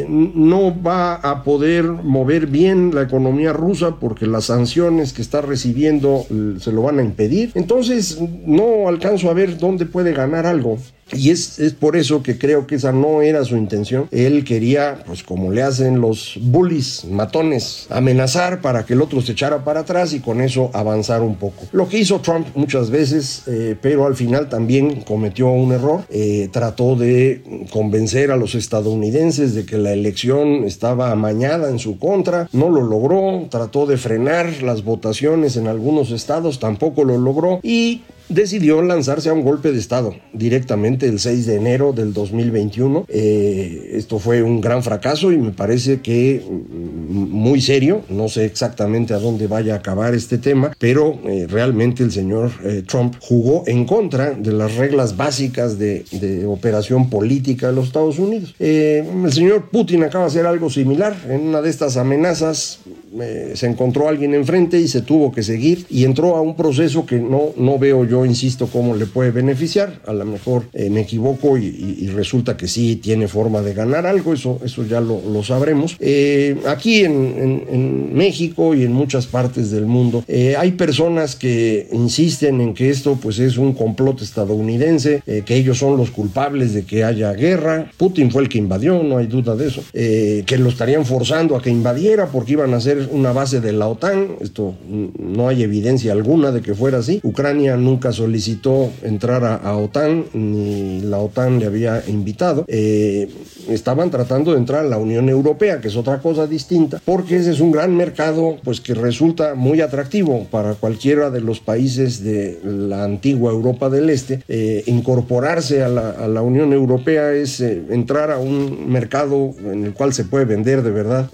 no 0.08 0.74
va 0.82 1.15
a 1.15 1.43
poder 1.43 1.86
mover 1.86 2.48
bien 2.48 2.93
la 2.93 3.03
economía 3.03 3.53
rusa 3.53 3.96
porque 4.00 4.27
las 4.27 4.46
sanciones 4.46 5.13
que 5.13 5.22
está 5.22 5.41
recibiendo 5.41 6.25
se 6.60 6.72
lo 6.72 6.84
van 6.84 7.00
a 7.00 7.03
impedir. 7.03 7.51
Entonces 7.55 8.20
no 8.46 8.88
alcanzo 8.88 9.29
a 9.29 9.34
ver 9.34 9.58
dónde 9.58 9.86
puede 9.86 10.13
ganar 10.13 10.46
algo. 10.46 10.77
Y 11.15 11.29
es, 11.29 11.60
es, 11.60 11.74
por 11.74 11.96
eso 11.96 12.24
que 12.24 12.38
creo 12.38 12.67
que 12.67 12.75
esa 12.75 12.91
no 12.91 13.22
era 13.22 13.43
su 13.43 13.55
intención. 13.55 14.08
Él 14.12 14.43
quería, 14.43 15.03
pues 15.05 15.24
como 15.24 15.51
le 15.51 15.62
hacen 15.62 16.01
los 16.01 16.38
bullies, 16.41 17.05
matones, 17.05 17.88
amenazar 17.89 18.62
para 18.62 18.86
que 18.86 18.93
el 18.93 19.01
otro 19.01 19.22
se 19.22 19.34
echara 19.34 19.63
para 19.63 19.82
atrás 19.82 20.13
y 20.13 20.20
con 20.20 20.41
eso 20.41 20.70
avanzar 20.74 21.22
un 21.22 21.36
poco. 21.36 21.63
Lo 21.72 21.88
que 21.88 22.00
hizo 22.00 22.20
Trump 22.22 22.48
muchas 22.55 22.89
veces, 22.89 23.43
eh, 23.48 23.75
pero 23.82 24.05
al 24.05 24.15
final 24.15 24.50
también 24.50 25.01
cometió 25.01 25.50
un 25.50 25.72
error. 25.72 26.03
Eh, 26.10 26.50
trató 26.51 26.96
de 26.96 27.65
convencer 27.72 28.32
a 28.32 28.38
los 28.38 28.55
estadounidenses 28.55 29.55
de 29.55 29.65
que 29.65 29.77
la 29.77 29.93
elección 29.93 30.63
estaba 30.63 31.12
amañada 31.12 31.70
en 31.70 31.79
su 31.79 31.98
contra. 31.98 32.48
No 32.51 32.70
lo 32.70 32.82
logró. 32.82 33.48
Trató 33.50 33.86
de 33.86 33.98
frenar 33.98 34.63
las 34.63 34.84
votaciones 34.84 35.58
en 35.58 35.67
algunos 35.67 36.12
estados. 36.12 36.60
Tampoco 36.60 37.03
lo 37.03 37.17
logró. 37.17 37.60
Y 37.63 38.01
decidió 38.30 38.82
lanzarse 38.82 39.30
a 39.30 39.34
un 39.34 39.44
golpe 39.44 39.72
de 39.72 39.80
Estado 39.80 40.15
directamente 40.34 41.08
el 41.08 41.20
6 41.20 41.46
de 41.46 41.56
enero 41.56 41.94
del 41.94 42.13
2021. 42.13 43.06
Eh, 43.08 43.92
esto 43.94 44.20
fue 44.20 44.42
un 44.42 44.62
gran 44.62 44.84
fracaso 44.84 45.32
y 45.32 45.38
me 45.38 45.51
parece 45.51 46.01
que 46.01 46.44
muy 46.50 47.62
serio. 47.62 48.01
No 48.10 48.30
sé 48.30 48.46
exactamente 48.46 49.13
a 49.13 49.20
dónde 49.20 49.48
vaya 49.48 49.74
a 49.74 49.77
acabar 49.77 50.13
este 50.13 50.38
tema, 50.38 50.75
pero 50.80 51.20
eh, 51.25 51.48
realmente 51.50 52.03
el 52.03 52.12
señor 52.12 52.51
eh, 52.63 52.84
Trump 52.88 53.15
jugó 53.20 53.63
en 53.68 53.86
contra 53.86 54.32
de 54.32 54.51
las 54.51 54.75
reglas 54.75 55.18
básicas 55.18 55.77
de, 55.77 56.06
de 56.12 56.46
operación 56.46 57.10
política 57.10 57.68
de 57.68 57.74
los 57.74 57.88
Estados 57.88 58.20
Unidos. 58.20 58.56
el 58.60 59.34
señor 59.34 59.70
Putin 59.70 60.03
acaba 60.03 60.25
de 60.25 60.30
hacer 60.30 60.46
algo 60.46 60.70
similar 60.70 61.15
en 61.30 61.42
una 61.42 61.62
de 61.62 61.70
estas 61.70 61.98
amenazas 61.98 62.80
eh, 63.22 63.51
se 63.55 63.67
encontró 63.67 64.08
alguien 64.08 64.34
enfrente 64.34 64.79
y 64.79 64.88
se 64.88 65.01
tuvo 65.01 65.32
que 65.32 65.43
seguir 65.43 65.86
y 65.89 66.05
entró 66.05 66.36
a 66.36 66.41
un 66.41 66.55
proceso 66.55 67.05
que 67.05 67.20
no, 67.20 67.50
no 67.58 67.77
veo 67.77 68.05
yo, 68.05 68.25
insisto, 68.25 68.67
cómo 68.67 68.96
le 68.96 69.05
puede 69.05 69.32
beneficiar. 69.32 70.01
A 70.05 70.13
lo 70.13 70.25
mejor 70.25 70.63
eh, 70.74 70.89
me 70.89 71.01
equivoco 71.01 71.58
y, 71.58 71.93
resulta 72.13 72.55
que 72.58 72.67
sí 72.67 72.98
tiene 72.98 73.27
forma 73.27 73.62
de 73.62 73.74
ganar 73.74 74.05
algo, 74.05 74.34
eso, 74.34 74.60
eso 74.63 74.86
ya 74.86 75.01
lo, 75.01 75.22
lo 75.22 75.43
sabremos. 75.43 75.96
Eh, 76.00 76.58
aquí 76.67 77.03
en, 77.03 77.63
en, 77.70 78.13
México 78.13 78.75
y 78.75 78.84
en 78.84 78.93
muchas 78.93 79.25
partes 79.25 79.72
del 79.72 79.86
mundo 79.86 80.24
hay 80.58 80.72
personas 80.74 81.36
que 81.36 81.88
insisten 81.91 82.62
en 82.62 82.74
que 82.74 82.89
esto 82.89 83.17
pues 83.20 83.39
es 83.39 83.58
un 83.58 83.74
complot 83.74 84.22
estadounidense, 84.22 85.22
que 85.46 85.55
ellos 85.55 85.79
son 85.79 85.98
los 85.98 86.12
culpables 86.12 86.74
de 86.74 86.84
que 86.84 87.03
haya 87.03 87.34
guerra. 87.34 87.91
Putin 87.98 88.29
fue 88.29 88.43
el 88.43 88.50
que 88.50 88.60
invadió, 88.60 89.01
no 89.01 89.17
hay 89.17 89.27
duda 89.27 89.55
de 89.55 89.67
eso. 89.67 89.82
que 89.91 90.58
lo 90.60 90.70
estarían 90.70 91.05
forzando 91.05 91.55
a 91.55 91.62
que 91.62 91.70
invadiera 91.70 92.27
porque 92.27 92.53
iban 92.53 92.74
a 92.74 92.79
una 93.12 93.31
base 93.31 93.62
de 93.62 93.74
la 93.74 93.88
OTAN. 93.88 94.38
Esto 94.39 94.75
no 94.88 95.48
hay 95.48 95.63
evidencia 95.63 96.12
alguna 96.12 96.51
de 96.51 96.62
que 96.62 96.74
fuera 96.74 97.00
así. 97.00 97.19
Ucrania 97.24 97.77
nunca 97.77 98.12
solicitó 98.12 98.91
entrar 99.01 99.43
a, 99.43 99.75
OTAN, 99.77 100.25
ni 100.33 101.01
la 101.01 101.19
OTAN 101.19 101.60
le 101.60 101.65
había 101.65 102.03
invitado. 102.07 102.65
Eh, 102.67 103.29
estaban 103.70 104.10
tratando 104.10 104.51
de 104.51 104.58
entrar 104.58 104.86
a 104.86 104.89
la 104.89 104.98
Unión 104.98 105.29
Europea, 105.29 105.79
que 105.82 105.88
es 105.88 105.96
otra 105.96 106.20
cosa 106.20 106.48
distinta, 106.48 107.01
porque 107.05 107.38
ese 107.38 107.51
es 107.51 107.60
un 107.60 107.72
gran 107.72 107.96
mercado 107.96 108.58
pues 108.63 108.82
que 108.82 108.93
resulta 108.93 109.55
muy 109.55 109.82
atractivo 109.82 110.46
para 110.50 110.74
cualquiera 110.74 111.29
de 111.29 111.41
los 111.41 111.60
países 111.60 112.24
de 112.24 112.60
la 112.63 113.03
antigua 113.03 113.51
Europa 113.51 113.89
del 113.89 114.10
Este. 114.10 114.43
Eh, 114.48 114.84
incorporarse 114.88 115.84
a 115.84 115.89
la, 115.89 116.41
Unión 116.43 116.74
Europea 116.74 117.32
es 117.32 117.62
eh, 117.62 117.84
entrar 117.89 118.29
a 118.29 118.38
un 118.38 118.91
mercado 118.91 119.53
en 119.63 119.86
el 119.86 119.93
cual 119.93 120.13
se 120.13 120.25
puede 120.25 120.43
vender 120.43 120.84
de 120.84 120.91
verdad, 120.91 121.29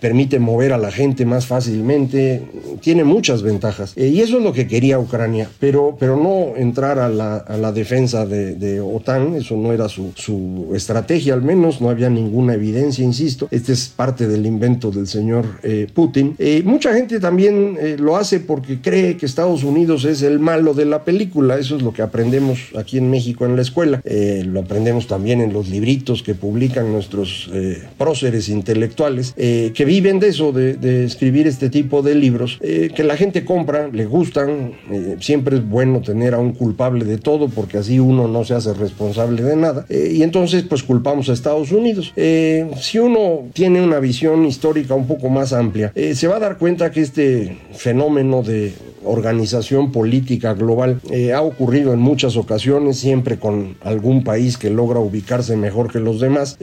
permite 0.00 0.38
mover 0.38 0.72
a 0.72 0.78
la 0.78 0.90
gente 0.90 1.24
más 1.24 1.46
fácilmente, 1.46 2.42
tiene 2.80 3.04
muchas 3.04 3.42
ventajas. 3.42 3.92
Eh, 3.96 4.08
y 4.08 4.20
eso 4.20 4.38
es 4.38 4.44
lo 4.44 4.52
que 4.52 4.66
quería 4.66 4.98
Ucrania, 4.98 5.48
pero, 5.58 5.96
pero 5.98 6.16
no 6.16 6.56
entrar 6.56 6.98
a 6.98 7.08
la, 7.08 7.36
a 7.36 7.56
la 7.56 7.72
defensa 7.72 8.26
de, 8.26 8.54
de, 8.54 8.80
OTAN, 8.80 9.34
eso 9.34 9.56
no 9.56 9.72
era 9.72 9.88
su, 9.88 10.12
su, 10.14 10.72
estrategia 10.74 11.34
al 11.34 11.42
menos, 11.42 11.53
no 11.54 11.90
había 11.90 12.10
ninguna 12.10 12.54
evidencia, 12.54 13.04
insisto. 13.04 13.48
Este 13.50 13.72
es 13.72 13.88
parte 13.88 14.26
del 14.28 14.46
invento 14.46 14.90
del 14.90 15.06
señor 15.06 15.46
eh, 15.62 15.86
Putin. 15.92 16.34
Eh, 16.38 16.62
mucha 16.64 16.94
gente 16.94 17.20
también 17.20 17.78
lo 17.98 18.16
hace 18.16 18.40
porque 18.40 18.80
cree 18.80 19.16
que 19.16 19.26
Estados 19.26 19.64
Unidos 19.64 20.04
es 20.04 20.22
el 20.22 20.38
malo 20.38 20.74
de 20.74 20.84
la 20.84 21.04
película, 21.04 21.58
eso 21.58 21.76
es 21.76 21.82
lo 21.82 21.92
que 21.92 22.02
aprendemos 22.02 22.58
aquí 22.76 22.98
en 22.98 23.10
México 23.10 23.44
en 23.46 23.56
la 23.56 23.62
escuela, 23.62 24.02
lo 24.04 24.60
aprendemos 24.60 25.06
también 25.06 25.40
en 25.40 25.52
los 25.52 25.68
libritos 25.68 26.22
que 26.22 26.34
publican 26.34 26.92
nuestros 26.92 27.50
próceres 27.98 28.48
intelectuales, 28.48 29.32
que 29.34 29.84
viven 29.84 30.20
de 30.20 30.28
eso, 30.28 30.52
de, 30.52 31.04
escribir 31.04 31.46
este 31.46 31.70
tipo 31.70 32.02
de 32.02 32.14
libros, 32.14 32.58
que 32.60 33.04
la 33.04 33.16
gente 33.16 33.44
compra, 33.44 33.88
le 33.88 34.06
gustan. 34.06 34.72
Eh, 34.90 35.16
siempre 35.20 35.56
es 35.56 35.68
bueno 35.68 36.00
tener 36.00 36.34
a 36.34 36.38
un 36.38 36.52
culpable 36.52 37.04
de 37.04 37.18
todo 37.18 37.48
porque 37.48 37.78
así 37.78 37.98
uno 37.98 38.28
no 38.28 38.44
se 38.44 38.54
hace 38.54 38.74
responsable 38.74 39.42
de 39.42 39.56
nada. 39.56 39.86
Eh, 39.88 40.12
y 40.14 40.22
entonces 40.22 40.64
pues 40.64 40.82
culpamos 40.82 41.28
a 41.28 41.32
Estados 41.32 41.43
Unidos. 41.52 42.12
Eh, 42.16 42.70
si 42.80 42.98
uno 42.98 43.44
tiene 43.52 43.82
una 43.82 43.98
visión 43.98 44.44
histórica 44.44 44.94
un 44.94 45.06
poco 45.06 45.28
más 45.28 45.52
amplia, 45.52 45.92
se 45.94 46.26
va 46.26 46.36
a 46.36 46.40
dar 46.40 46.58
cuenta 46.58 46.90
que 46.90 47.00
este 47.00 47.58
fenómeno 47.72 48.42
de 48.42 48.72
organización 49.04 49.92
política 49.92 50.54
global. 50.54 51.00
Ha 51.34 51.42
ocurrido 51.42 51.92
en 51.92 52.00
muchas 52.00 52.36
ocasiones, 52.36 52.98
siempre 52.98 53.38
con 53.38 53.76
algún 53.82 54.24
país 54.24 54.58
que 54.58 54.70
logra 54.70 55.00
ubicarse 55.00 55.56
mejor 55.56 55.90
que 55.90 56.00
los 56.00 56.20
demás, 56.20 56.56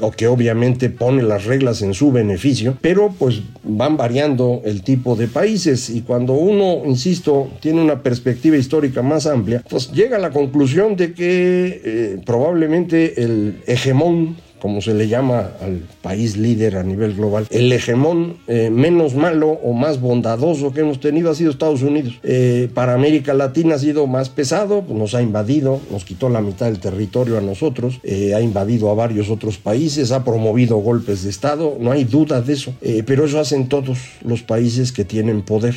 o 0.00 0.10
que 0.10 0.26
obviamente 0.26 0.90
pone 0.90 1.22
las 1.22 1.44
reglas 1.44 1.82
en 1.82 1.94
su 1.94 2.12
beneficio, 2.12 2.76
pero 2.80 3.14
pues 3.18 3.42
van 3.62 3.96
variando 3.96 4.62
el 4.64 4.82
tipo 4.82 5.16
de 5.16 5.28
países 5.28 5.90
y 5.90 6.02
cuando 6.02 6.34
uno, 6.34 6.82
insisto, 6.86 7.48
tiene 7.60 7.82
una 7.82 8.02
perspectiva 8.02 8.56
histórica 8.56 9.02
más 9.02 9.26
amplia, 9.26 9.62
pues 9.68 9.92
llega 9.92 10.16
a 10.16 10.20
la 10.20 10.30
conclusión 10.30 10.96
de 10.96 11.12
que 11.12 11.82
eh, 11.84 12.20
probablemente 12.24 13.22
el 13.22 13.62
hegemón 13.66 14.36
como 14.60 14.80
se 14.80 14.94
le 14.94 15.08
llama 15.08 15.50
al 15.60 15.82
país 16.02 16.36
líder 16.36 16.76
a 16.76 16.82
nivel 16.82 17.14
global, 17.14 17.46
el 17.50 17.72
hegemón 17.72 18.38
eh, 18.46 18.70
menos 18.70 19.14
malo 19.14 19.50
o 19.50 19.72
más 19.72 20.00
bondadoso 20.00 20.72
que 20.72 20.80
hemos 20.80 21.00
tenido 21.00 21.30
ha 21.30 21.34
sido 21.34 21.50
Estados 21.50 21.82
Unidos. 21.82 22.18
Eh, 22.22 22.68
para 22.74 22.94
América 22.94 23.34
Latina 23.34 23.76
ha 23.76 23.78
sido 23.78 24.06
más 24.06 24.28
pesado, 24.28 24.84
nos 24.88 25.14
ha 25.14 25.22
invadido, 25.22 25.80
nos 25.90 26.04
quitó 26.04 26.28
la 26.28 26.40
mitad 26.40 26.66
del 26.66 26.80
territorio 26.80 27.38
a 27.38 27.40
nosotros, 27.40 28.00
eh, 28.02 28.34
ha 28.34 28.40
invadido 28.40 28.90
a 28.90 28.94
varios 28.94 29.30
otros 29.30 29.58
países, 29.58 30.12
ha 30.12 30.24
promovido 30.24 30.76
golpes 30.76 31.24
de 31.24 31.30
Estado, 31.30 31.76
no 31.80 31.92
hay 31.92 32.04
duda 32.04 32.40
de 32.40 32.52
eso, 32.52 32.74
pero 33.06 33.24
eso 33.24 33.40
hacen 33.40 33.68
todos 33.68 33.98
los 34.22 34.42
países 34.42 34.92
que 34.92 35.04
tienen 35.04 35.42
poder. 35.42 35.74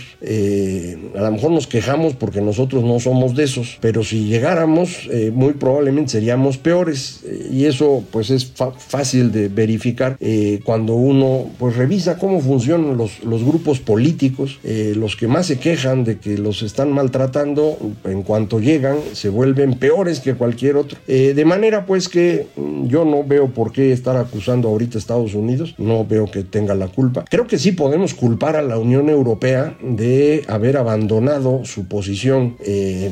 a 1.15 1.21
lo 1.21 1.31
mejor 1.31 1.51
nos 1.51 1.67
quejamos 1.67 2.13
porque 2.13 2.41
nosotros 2.41 2.83
no 2.83 2.99
somos 2.99 3.35
de 3.35 3.43
esos, 3.43 3.77
pero 3.81 4.03
si 4.03 4.25
llegáramos, 4.25 5.09
muy 5.33 5.53
probablemente 5.53 6.11
seríamos 6.11 6.57
peores 6.57 7.21
y 7.51 7.65
eso 7.65 8.03
pues 8.11 8.29
es 8.29 8.45
fácil 8.77 9.31
de 9.31 9.47
verificar 9.47 10.17
eh, 10.19 10.59
cuando 10.63 10.93
uno 10.93 11.49
pues 11.57 11.75
revisa 11.75 12.17
cómo 12.17 12.41
funcionan 12.41 12.97
los, 12.97 13.23
los 13.23 13.43
grupos 13.43 13.79
políticos, 13.79 14.59
eh, 14.63 14.93
los 14.95 15.15
que 15.15 15.27
más 15.27 15.47
se 15.47 15.59
quejan 15.59 16.03
de 16.03 16.19
que 16.19 16.37
los 16.37 16.61
están 16.61 16.91
maltratando, 16.91 17.77
en 18.03 18.23
cuanto 18.23 18.59
llegan 18.59 18.97
se 19.13 19.29
vuelven 19.29 19.75
peores 19.75 20.19
que 20.19 20.35
cualquier 20.35 20.77
otro. 20.77 20.97
Eh, 21.07 21.33
de 21.33 21.45
manera 21.45 21.85
pues 21.85 22.09
que 22.09 22.47
yo 22.85 23.05
no 23.05 23.23
veo 23.23 23.47
por 23.49 23.71
qué 23.71 23.91
estar 23.91 24.17
acusando 24.17 24.69
ahorita 24.69 24.97
a 24.97 24.99
Estados 24.99 25.33
Unidos, 25.33 25.75
no 25.77 26.05
veo 26.05 26.29
que 26.29 26.43
tenga 26.43 26.75
la 26.75 26.87
culpa. 26.87 27.25
Creo 27.29 27.47
que 27.47 27.57
sí 27.57 27.71
podemos 27.71 28.13
culpar 28.13 28.55
a 28.55 28.61
la 28.61 28.77
Unión 28.77 29.09
Europea 29.09 29.77
de 29.81 30.43
haber 30.47 30.77
abandonado 30.77 31.65
su 31.65 31.85
posición, 31.85 32.55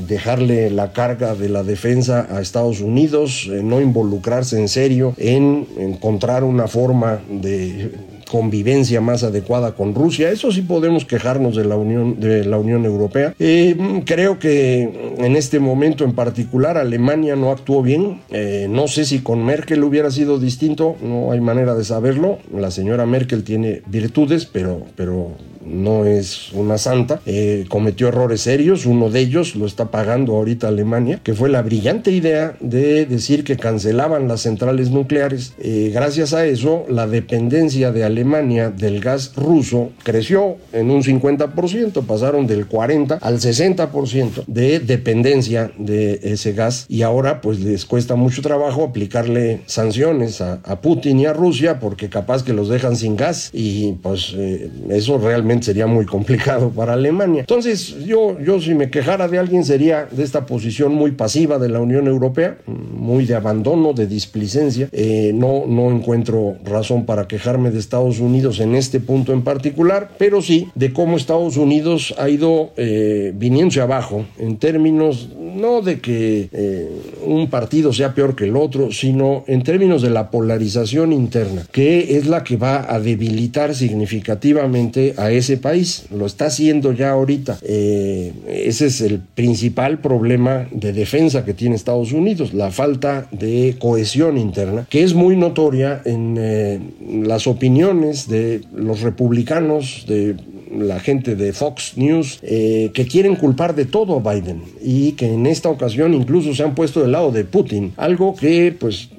dejarle 0.07 0.69
la 0.69 0.91
carga 0.93 1.35
de 1.35 1.49
la 1.49 1.63
defensa 1.63 2.27
a 2.29 2.41
Estados 2.41 2.81
Unidos, 2.81 3.49
no 3.63 3.81
involucrarse 3.81 4.59
en 4.59 4.67
serio 4.67 5.13
en 5.17 5.48
encontrar 5.77 6.43
una 6.43 6.67
forma 6.67 7.19
de 7.29 7.91
convivencia 8.29 9.01
más 9.01 9.23
adecuada 9.23 9.73
con 9.73 9.95
Rusia. 9.95 10.29
Eso 10.29 10.51
sí 10.51 10.61
podemos 10.61 11.03
quejarnos 11.03 11.55
de 11.55 11.65
la 11.65 11.75
Unión, 11.75 12.19
de 12.19 12.45
la 12.45 12.57
Unión 12.57 12.85
Europea. 12.85 13.33
Eh, 13.39 13.75
creo 14.05 14.39
que 14.39 15.15
en 15.17 15.35
este 15.35 15.59
momento 15.59 16.03
en 16.03 16.13
particular 16.13 16.77
Alemania 16.77 17.35
no 17.35 17.51
actuó 17.51 17.81
bien. 17.81 18.21
Eh, 18.29 18.67
no 18.69 18.87
sé 18.87 19.05
si 19.05 19.19
con 19.19 19.43
Merkel 19.43 19.83
hubiera 19.83 20.11
sido 20.11 20.39
distinto, 20.39 20.95
no 21.01 21.31
hay 21.31 21.41
manera 21.41 21.75
de 21.75 21.83
saberlo. 21.83 22.37
La 22.55 22.71
señora 22.71 23.05
Merkel 23.05 23.43
tiene 23.43 23.81
virtudes, 23.87 24.45
pero, 24.45 24.83
pero 24.95 25.31
no 25.65 26.05
es 26.05 26.51
una 26.53 26.77
santa, 26.77 27.21
eh, 27.25 27.65
cometió 27.69 28.07
errores 28.07 28.41
serios, 28.41 28.85
uno 28.85 29.09
de 29.09 29.19
ellos 29.19 29.55
lo 29.55 29.65
está 29.65 29.91
pagando 29.91 30.35
ahorita 30.35 30.67
Alemania, 30.67 31.19
que 31.23 31.33
fue 31.33 31.49
la 31.49 31.61
brillante 31.61 32.11
idea 32.11 32.55
de 32.59 33.05
decir 33.05 33.43
que 33.43 33.57
cancelaban 33.57 34.27
las 34.27 34.41
centrales 34.41 34.89
nucleares. 34.91 35.53
Eh, 35.59 35.91
gracias 35.93 36.33
a 36.33 36.45
eso, 36.45 36.85
la 36.89 37.07
dependencia 37.07 37.91
de 37.91 38.03
Alemania 38.03 38.69
del 38.69 38.99
gas 38.99 39.33
ruso 39.35 39.91
creció 40.03 40.57
en 40.73 40.91
un 40.91 41.03
50%, 41.03 42.05
pasaron 42.05 42.47
del 42.47 42.67
40 42.67 43.19
al 43.21 43.39
60% 43.39 44.45
de 44.47 44.79
dependencia 44.79 45.71
de 45.77 46.19
ese 46.23 46.53
gas 46.53 46.85
y 46.89 47.01
ahora 47.01 47.41
pues 47.41 47.59
les 47.59 47.85
cuesta 47.85 48.15
mucho 48.15 48.41
trabajo 48.41 48.83
aplicarle 48.83 49.61
sanciones 49.65 50.41
a, 50.41 50.59
Putin 50.81 51.19
y 51.19 51.25
a 51.25 51.33
Rusia 51.33 51.79
porque 51.79 52.09
capaz 52.09 52.43
que 52.43 52.53
los 52.53 52.69
dejan 52.69 52.95
sin 52.95 53.17
gas 53.17 53.49
y 53.51 53.93
pues 54.01 54.33
eh, 54.37 54.69
eso 54.89 55.17
realmente 55.17 55.48
sería 55.61 55.87
muy 55.87 56.05
complicado 56.05 56.69
para 56.69 56.93
Alemania. 56.93 57.41
Entonces, 57.41 58.05
yo, 58.05 58.39
yo 58.39 58.61
si 58.61 58.73
me 58.75 58.89
quejara 58.89 59.27
de 59.27 59.37
alguien 59.37 59.65
sería 59.65 60.07
de 60.09 60.23
esta 60.23 60.45
posición 60.45 60.93
muy 60.93 61.11
pasiva 61.11 61.57
de 61.59 61.69
la 61.69 61.79
Unión 61.79 62.07
Europea, 62.07 62.57
muy 62.65 63.25
de 63.25 63.35
abandono, 63.35 63.93
de 63.93 64.07
displicencia. 64.07 64.89
Eh, 64.91 65.31
no, 65.33 65.65
no 65.67 65.89
encuentro 65.91 66.55
razón 66.63 67.05
para 67.05 67.27
quejarme 67.27 67.71
de 67.71 67.79
Estados 67.79 68.19
Unidos 68.19 68.59
en 68.59 68.75
este 68.75 68.99
punto 68.99 69.33
en 69.33 69.41
particular, 69.41 70.11
pero 70.17 70.41
sí 70.41 70.69
de 70.75 70.93
cómo 70.93 71.17
Estados 71.17 71.57
Unidos 71.57 72.13
ha 72.17 72.29
ido 72.29 72.71
eh, 72.77 73.33
viniéndose 73.35 73.81
abajo 73.81 74.25
en 74.37 74.57
términos 74.57 75.29
no 75.55 75.81
de 75.81 75.99
que 75.99 76.49
eh, 76.51 76.89
un 77.25 77.49
partido 77.49 77.93
sea 77.93 78.13
peor 78.13 78.35
que 78.35 78.45
el 78.45 78.55
otro, 78.55 78.91
sino 78.91 79.43
en 79.47 79.63
términos 79.63 80.01
de 80.01 80.09
la 80.09 80.31
polarización 80.31 81.13
interna, 81.13 81.65
que 81.71 82.17
es 82.17 82.27
la 82.27 82.43
que 82.43 82.57
va 82.57 82.93
a 82.93 82.99
debilitar 82.99 83.75
significativamente 83.75 85.13
a 85.17 85.31
ese 85.31 85.57
país. 85.57 86.05
Lo 86.15 86.25
está 86.25 86.45
haciendo 86.45 86.93
ya 86.93 87.11
ahorita. 87.11 87.59
Eh, 87.61 88.33
ese 88.47 88.87
es 88.87 89.01
el 89.01 89.19
principal 89.19 89.99
problema 89.99 90.67
de 90.71 90.93
defensa 90.93 91.45
que 91.45 91.53
tiene 91.53 91.75
Estados 91.75 92.11
Unidos, 92.11 92.53
la 92.53 92.71
falta 92.71 93.27
de 93.31 93.75
cohesión 93.79 94.37
interna, 94.37 94.85
que 94.89 95.03
es 95.03 95.13
muy 95.13 95.35
notoria 95.35 96.01
en 96.05 96.35
eh, 96.39 96.79
las 97.23 97.47
opiniones 97.47 98.27
de 98.27 98.61
los 98.75 99.01
republicanos, 99.01 100.05
de 100.07 100.35
la 100.71 100.99
gente 100.99 101.35
de 101.35 101.53
Fox 101.53 101.93
News, 101.95 102.39
eh, 102.43 102.91
que 102.93 103.05
quieren 103.05 103.35
culpar 103.35 103.75
de 103.75 103.85
todo 103.85 104.17
a 104.17 104.33
Biden 104.33 104.61
y 104.81 105.13
que 105.13 105.27
en 105.27 105.45
esta 105.45 105.69
ocasión 105.69 106.13
incluso 106.13 106.53
se 106.53 106.63
han 106.63 106.75
puesto 106.75 107.01
del 107.01 107.11
lado 107.11 107.31
de 107.31 107.43
Putin, 107.43 107.93
algo 107.97 108.35
que 108.35 108.75
pues 108.77 109.09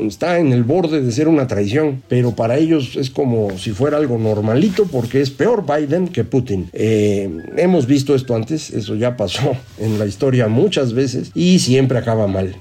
está 0.00 0.38
en 0.38 0.52
el 0.52 0.64
borde 0.64 1.02
de 1.02 1.12
ser 1.12 1.28
una 1.28 1.46
traición, 1.46 2.02
pero 2.08 2.32
para 2.32 2.56
ellos 2.56 2.96
es 2.96 3.10
como 3.10 3.56
si 3.58 3.72
fuera 3.72 3.96
algo 3.96 4.18
normalito 4.18 4.86
porque 4.86 5.20
es 5.20 5.30
peor 5.30 5.64
Biden 5.66 6.08
que 6.08 6.24
Putin. 6.24 6.68
Eh, 6.72 7.30
hemos 7.56 7.86
visto 7.86 8.14
esto 8.14 8.34
antes, 8.34 8.70
eso 8.70 8.94
ya 8.94 9.16
pasó 9.16 9.56
en 9.78 9.98
la 9.98 10.06
historia 10.06 10.48
muchas 10.48 10.92
veces 10.92 11.30
y 11.34 11.58
siempre 11.58 11.98
acaba 11.98 12.26
mal. 12.26 12.56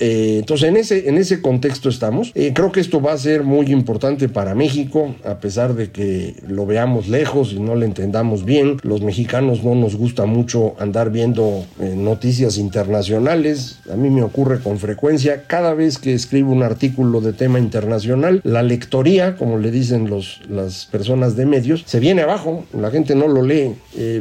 Eh, 0.00 0.38
entonces, 0.40 0.68
en 0.68 0.76
ese, 0.76 1.08
en 1.08 1.18
ese 1.18 1.40
contexto 1.40 1.88
estamos. 1.88 2.32
Eh, 2.34 2.52
creo 2.54 2.72
que 2.72 2.80
esto 2.80 3.00
va 3.00 3.12
a 3.12 3.18
ser 3.18 3.44
muy 3.44 3.66
importante 3.66 4.28
para 4.28 4.54
México, 4.54 5.14
a 5.24 5.38
pesar 5.38 5.74
de 5.74 5.90
que 5.90 6.34
lo 6.48 6.66
veamos 6.66 7.08
lejos 7.08 7.52
y 7.52 7.60
no 7.60 7.74
lo 7.74 7.84
entendamos 7.84 8.44
bien. 8.44 8.78
Los 8.82 9.02
mexicanos 9.02 9.62
no 9.62 9.74
nos 9.74 9.96
gusta 9.96 10.24
mucho 10.24 10.74
andar 10.78 11.10
viendo 11.12 11.64
eh, 11.78 11.94
noticias 11.96 12.56
internacionales. 12.56 13.80
A 13.92 13.96
mí 13.96 14.08
me 14.08 14.22
ocurre 14.22 14.60
con 14.60 14.78
frecuencia. 14.78 15.44
Cada 15.46 15.74
vez 15.74 15.98
que 15.98 16.14
escribo 16.14 16.50
un 16.50 16.62
artículo 16.62 17.20
de 17.20 17.34
tema 17.34 17.58
internacional, 17.58 18.40
la 18.42 18.62
lectoría, 18.62 19.36
como 19.36 19.58
le 19.58 19.70
dicen 19.70 20.08
los, 20.08 20.40
las 20.48 20.86
personas 20.86 21.36
de 21.36 21.44
medios, 21.44 21.82
se 21.86 22.00
viene 22.00 22.22
abajo. 22.22 22.64
La 22.72 22.90
gente 22.90 23.14
no 23.14 23.28
lo 23.28 23.42
lee 23.42 23.74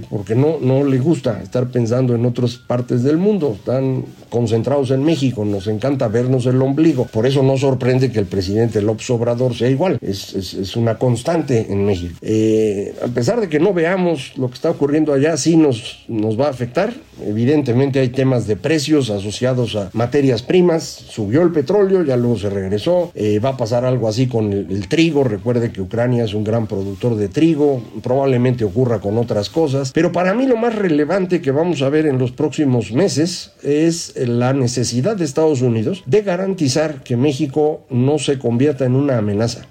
porque 0.10 0.36
no, 0.36 0.58
no 0.62 0.84
le 0.84 0.98
gusta 1.00 1.42
estar 1.42 1.70
pensando 1.70 2.16
en 2.16 2.26
otras 2.26 2.58
partes 2.58 3.04
del 3.04 3.18
mundo. 3.18 3.56
Están 3.58 4.04
concentrados 4.30 4.92
en 4.92 5.04
México. 5.04 5.46
Nos 5.46 5.69
encanta 5.72 6.08
vernos 6.08 6.46
el 6.46 6.62
ombligo. 6.62 7.06
Por 7.06 7.26
eso 7.26 7.44
no 7.44 7.58
sorprende 7.58 8.12
que 8.12 8.20
el 8.20 8.26
presidente 8.26 8.82
López 8.82 9.10
Obrador 9.10 9.56
sea 9.56 9.70
igual. 9.70 9.98
Es, 10.02 10.34
es, 10.34 10.76
una 10.76 10.96
constante 10.96 11.68
en 11.70 11.86
México. 11.86 12.16
Eh, 12.22 12.96
a 13.04 13.08
pesar 13.08 13.42
de 13.42 13.50
que 13.50 13.60
no 13.60 13.74
veamos 13.74 14.38
lo 14.38 14.48
que 14.48 14.56
está 14.56 14.70
ocurriendo 14.70 15.14
allá, 15.14 15.36
sí 15.38 15.58
nos, 15.58 16.06
nos 16.08 16.40
va 16.40 16.48
a 16.48 16.50
afectar. 16.50 16.94
Evidentemente 17.26 18.00
hay 18.00 18.10
temas 18.10 18.48
de 18.48 18.56
precios 18.56 19.10
asociados 19.10 19.76
a 19.76 19.90
materias 19.94 20.42
primas. 20.42 20.84
Subió 20.84 21.42
el 21.42 21.52
petróleo, 21.52 22.04
ya 22.04 22.16
luego 22.16 22.38
se 22.38 22.50
regresó. 22.50 23.12
Eh, 23.16 23.40
va 23.40 23.50
a 23.50 23.58
pasar 23.58 23.84
algo 23.84 24.08
así 24.08 24.28
con 24.28 24.54
el, 24.54 24.68
el 24.70 24.88
trigo. 24.88 25.24
Recuerde 25.24 25.72
que 25.72 25.82
Ucrania 25.82 26.24
es 26.24 26.34
un 26.34 26.44
gran 26.44 26.68
productor 26.68 27.16
de 27.16 27.28
trigo. 27.28 27.82
Probablemente 28.02 28.64
ocurra 28.64 29.00
con 29.00 29.18
otras 29.18 29.50
cosas. 29.50 29.92
Pero 29.92 30.12
para 30.12 30.34
mí 30.34 30.46
lo 30.46 30.56
más 30.56 30.76
relevante 30.76 31.42
que 31.42 31.52
vamos 31.52 31.82
a 31.82 31.90
ver 31.90 32.06
en 32.06 32.18
los 32.18 32.32
próximos 32.32 32.92
meses 32.92 33.52
es 33.64 34.14
la 34.16 34.54
necesidad 34.54 35.16
de 35.16 35.26
Estados 35.26 35.59
Unidos 35.62 36.04
de 36.06 36.22
garantizar 36.22 37.04
que 37.04 37.18
México 37.18 37.82
no 37.90 38.20
se 38.20 38.40
convierta 38.40 38.86
en 38.86 38.96
una 38.96 39.18
amenaza. 39.18 39.66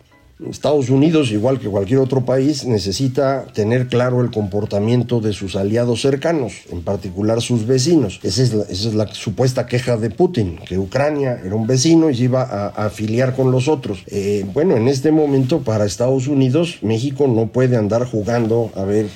Estados 0.47 0.89
Unidos, 0.89 1.33
igual 1.33 1.59
que 1.59 1.69
cualquier 1.69 1.99
otro 1.99 2.25
país, 2.25 2.65
necesita 2.65 3.47
tener 3.55 3.89
claro 3.89 4.21
el 4.21 4.31
comportamiento 4.31 5.21
de 5.21 5.33
sus 5.33 5.57
aliados 5.57 6.01
cercanos, 6.01 6.53
en 6.71 6.83
particular 6.83 7.43
sus 7.43 7.67
vecinos. 7.67 8.21
Esa 8.23 8.43
es 8.43 8.95
la, 8.95 9.09
supuesta 9.09 9.67
queja 9.67 9.97
de 9.97 10.11
Putin, 10.11 10.61
que 10.69 10.79
Ucrania 10.79 11.41
era 11.45 11.57
un 11.57 11.67
vecino 11.67 12.09
y 12.09 12.15
se 12.15 12.25
iba 12.25 12.43
a, 12.43 12.69
afiliar 12.69 13.35
con 13.35 13.51
los 13.51 13.67
otros. 13.67 14.05
Eh, 14.07 14.47
bueno, 14.55 14.77
en 14.77 14.87
este 14.87 15.11
momento 15.11 15.63
para 15.63 15.85
Estados 15.85 16.29
Unidos, 16.29 16.79
México 16.83 17.27
no 17.27 17.49
puede 17.49 17.77
andar 17.77 18.05
jugando 18.05 18.71
a 18.77 18.85
ver 18.85 19.09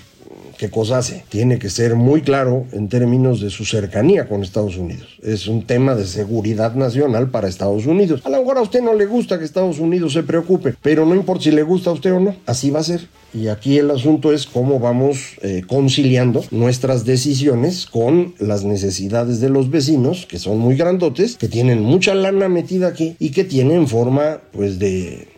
qué 0.56 0.70
cosa 0.70 0.98
hace. 0.98 1.24
Tiene 1.28 1.58
que 1.58 1.70
ser 1.70 1.94
muy 1.94 2.22
claro 2.22 2.66
en 2.72 2.88
términos 2.88 3.40
de 3.40 3.50
su 3.50 3.64
cercanía 3.64 4.28
con 4.28 4.42
Estados 4.42 4.76
Unidos. 4.76 5.08
Es 5.22 5.46
un 5.46 5.64
tema 5.64 5.94
de 5.94 6.06
seguridad 6.06 6.74
nacional 6.74 7.30
para 7.30 7.48
Estados 7.48 7.86
Unidos. 7.86 8.20
A 8.24 8.30
lo 8.30 8.38
mejor 8.38 8.58
a 8.58 8.62
usted 8.62 8.82
no 8.82 8.94
le 8.94 9.06
gusta 9.06 9.38
que 9.38 9.44
Estados 9.44 9.78
Unidos 9.78 10.12
se 10.12 10.22
preocupe, 10.22 10.74
pero 10.82 11.06
no 11.06 11.14
importa 11.14 11.44
si 11.44 11.50
le 11.50 11.62
gusta 11.62 11.90
a 11.90 11.92
usted 11.92 12.12
o 12.12 12.20
no, 12.20 12.36
así 12.46 12.70
va 12.70 12.80
a 12.80 12.84
ser. 12.84 13.08
Y 13.34 13.48
aquí 13.48 13.78
el 13.78 13.90
asunto 13.90 14.32
es 14.32 14.46
cómo 14.46 14.78
vamos 14.78 15.36
eh, 15.40 15.62
conciliando 15.66 16.44
nuestras 16.50 17.04
decisiones 17.04 17.86
con 17.86 18.34
las 18.38 18.64
necesidades 18.64 19.40
de 19.40 19.48
los 19.48 19.70
vecinos, 19.70 20.26
que 20.26 20.38
son 20.38 20.58
muy 20.58 20.76
grandotes, 20.76 21.36
que 21.38 21.48
tienen 21.48 21.82
mucha 21.82 22.14
lana 22.14 22.48
metida 22.48 22.88
aquí 22.88 23.16
y 23.18 23.30
que 23.30 23.44
tienen 23.44 23.88
forma 23.88 24.40
pues 24.52 24.78
de 24.78 25.31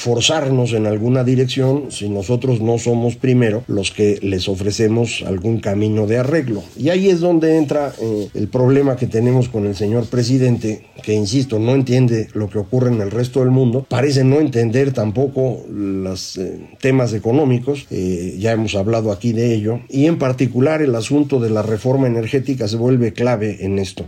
forzarnos 0.00 0.72
en 0.72 0.86
alguna 0.86 1.24
dirección 1.24 1.90
si 1.90 2.08
nosotros 2.08 2.62
no 2.62 2.78
somos 2.78 3.16
primero 3.16 3.64
los 3.66 3.90
que 3.90 4.18
les 4.22 4.48
ofrecemos 4.48 5.22
algún 5.26 5.60
camino 5.60 6.06
de 6.06 6.16
arreglo. 6.16 6.62
Y 6.74 6.88
ahí 6.88 7.10
es 7.10 7.20
donde 7.20 7.58
entra 7.58 7.92
eh, 8.00 8.28
el 8.32 8.48
problema 8.48 8.96
que 8.96 9.06
tenemos 9.06 9.50
con 9.50 9.66
el 9.66 9.76
señor 9.76 10.06
presidente, 10.06 10.86
que 11.02 11.12
insisto, 11.12 11.58
no 11.58 11.74
entiende 11.74 12.28
lo 12.32 12.48
que 12.48 12.58
ocurre 12.58 12.90
en 12.90 13.02
el 13.02 13.10
resto 13.10 13.40
del 13.40 13.50
mundo, 13.50 13.84
parece 13.88 14.24
no 14.24 14.40
entender 14.40 14.92
tampoco 14.92 15.62
los 15.70 16.38
eh, 16.38 16.58
temas 16.80 17.12
económicos, 17.12 17.86
eh, 17.90 18.36
ya 18.38 18.52
hemos 18.52 18.74
hablado 18.76 19.12
aquí 19.12 19.32
de 19.34 19.54
ello, 19.54 19.80
y 19.90 20.06
en 20.06 20.18
particular 20.18 20.80
el 20.80 20.94
asunto 20.94 21.40
de 21.40 21.50
la 21.50 21.60
reforma 21.60 22.06
energética 22.06 22.68
se 22.68 22.76
vuelve 22.76 23.12
clave 23.12 23.58
en 23.66 23.78
esto. 23.78 24.06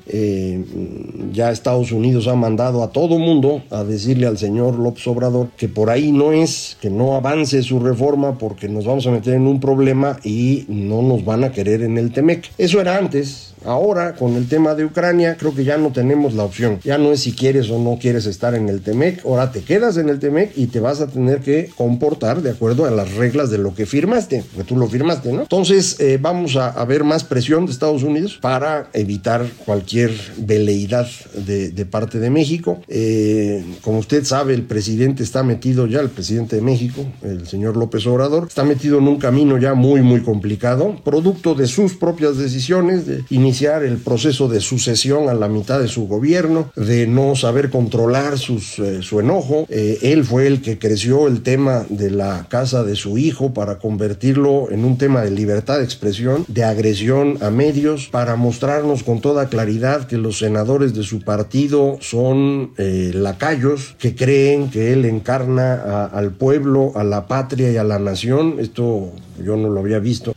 ya 1.32 1.50
Estados 1.50 1.92
Unidos 1.92 2.28
ha 2.28 2.34
mandado 2.34 2.82
a 2.82 2.92
todo 2.92 3.18
mundo 3.18 3.62
a 3.70 3.84
decirle 3.84 4.26
al 4.26 4.38
señor 4.38 4.78
López 4.78 5.06
Obrador 5.06 5.48
que 5.56 5.68
por 5.68 5.81
ahí 5.90 6.12
no 6.12 6.32
es 6.32 6.76
que 6.80 6.90
no 6.90 7.14
avance 7.14 7.62
su 7.62 7.80
reforma 7.80 8.38
porque 8.38 8.68
nos 8.68 8.84
vamos 8.84 9.06
a 9.06 9.10
meter 9.10 9.34
en 9.34 9.46
un 9.46 9.60
problema 9.60 10.18
y 10.22 10.64
no 10.68 11.02
nos 11.02 11.24
van 11.24 11.44
a 11.44 11.52
querer 11.52 11.82
en 11.82 11.98
el 11.98 12.12
Temec. 12.12 12.50
Eso 12.58 12.80
era 12.80 12.98
antes, 12.98 13.51
Ahora, 13.64 14.14
con 14.14 14.36
el 14.36 14.48
tema 14.48 14.74
de 14.74 14.84
Ucrania, 14.84 15.36
creo 15.38 15.54
que 15.54 15.64
ya 15.64 15.78
no 15.78 15.92
tenemos 15.92 16.34
la 16.34 16.44
opción. 16.44 16.80
Ya 16.84 16.98
no 16.98 17.12
es 17.12 17.20
si 17.20 17.32
quieres 17.32 17.70
o 17.70 17.78
no 17.78 17.98
quieres 18.00 18.26
estar 18.26 18.54
en 18.54 18.68
el 18.68 18.82
TEMEC. 18.82 19.24
Ahora 19.24 19.52
te 19.52 19.60
quedas 19.60 19.96
en 19.96 20.08
el 20.08 20.18
TEMEC 20.18 20.52
y 20.56 20.66
te 20.66 20.80
vas 20.80 21.00
a 21.00 21.06
tener 21.06 21.40
que 21.40 21.70
comportar 21.76 22.42
de 22.42 22.50
acuerdo 22.50 22.84
a 22.84 22.90
las 22.90 23.14
reglas 23.14 23.50
de 23.50 23.58
lo 23.58 23.74
que 23.74 23.86
firmaste, 23.86 24.44
porque 24.54 24.68
tú 24.68 24.76
lo 24.76 24.88
firmaste, 24.88 25.32
¿no? 25.32 25.42
Entonces, 25.42 25.98
eh, 26.00 26.18
vamos 26.20 26.56
a, 26.56 26.82
ver 26.84 27.04
más 27.04 27.24
presión 27.24 27.64
de 27.64 27.72
Estados 27.72 28.02
Unidos 28.02 28.38
para 28.40 28.88
evitar 28.92 29.46
cualquier 29.64 30.10
veleidad 30.36 31.06
de, 31.34 31.86
parte 31.86 32.18
de 32.18 32.30
México. 32.30 32.80
Eh, 32.88 33.64
como 33.82 33.98
usted 33.98 34.24
sabe, 34.24 34.54
el 34.54 34.62
presidente 34.62 35.22
está 35.22 35.42
metido 35.42 35.86
ya, 35.86 36.00
el 36.00 36.10
presidente 36.10 36.56
de 36.56 36.62
México, 36.62 37.04
el 37.22 37.46
señor 37.46 37.76
López 37.76 38.06
Obrador, 38.06 38.46
está 38.48 38.64
metido 38.64 38.98
en 38.98 39.08
un 39.08 39.18
camino 39.18 39.58
ya 39.58 39.74
muy, 39.74 40.02
muy 40.02 40.22
complicado, 40.22 40.96
producto 41.04 41.54
de 41.54 41.66
sus 41.66 41.94
propias 41.94 42.36
decisiones, 42.36 43.06
de 43.06 43.24
el 43.60 43.98
proceso 43.98 44.48
de 44.48 44.60
sucesión 44.60 45.28
a 45.28 45.34
la 45.34 45.46
mitad 45.46 45.78
de 45.78 45.88
su 45.88 46.08
gobierno, 46.08 46.72
de 46.74 47.06
no 47.06 47.36
saber 47.36 47.70
controlar 47.70 48.34
eh, 48.34 48.98
su 49.02 49.20
enojo. 49.20 49.66
Eh, 49.68 49.98
él 50.02 50.24
fue 50.24 50.46
el 50.46 50.62
que 50.62 50.78
creció 50.78 51.28
el 51.28 51.42
tema 51.42 51.84
de 51.90 52.10
la 52.10 52.46
casa 52.48 52.82
de 52.82 52.96
su 52.96 53.18
hijo 53.18 53.52
para 53.52 53.78
convertirlo 53.78 54.70
en 54.70 54.84
un 54.84 54.96
tema 54.96 55.20
de 55.20 55.30
libertad 55.30 55.78
de 55.78 55.84
expresión, 55.84 56.44
de 56.48 56.64
agresión 56.64 57.38
a 57.42 57.50
medios, 57.50 58.08
para 58.08 58.36
mostrarnos 58.36 59.02
con 59.02 59.20
toda 59.20 59.48
claridad 59.48 60.06
que 60.06 60.16
los 60.16 60.38
senadores 60.38 60.94
de 60.94 61.02
su 61.02 61.20
partido 61.20 61.98
son 62.00 62.72
eh, 62.78 63.10
lacayos, 63.14 63.94
que 63.98 64.14
creen 64.14 64.70
que 64.70 64.92
él 64.92 65.04
encarna 65.04 66.06
al 66.06 66.32
pueblo, 66.32 66.92
a 66.94 67.04
la 67.04 67.26
patria 67.26 67.70
y 67.70 67.76
a 67.76 67.84
la 67.84 67.98
nación. 67.98 68.56
Esto 68.58 69.12
yo 69.42 69.56
no 69.56 69.68
lo 69.68 69.80
había 69.80 69.98
visto. 69.98 70.34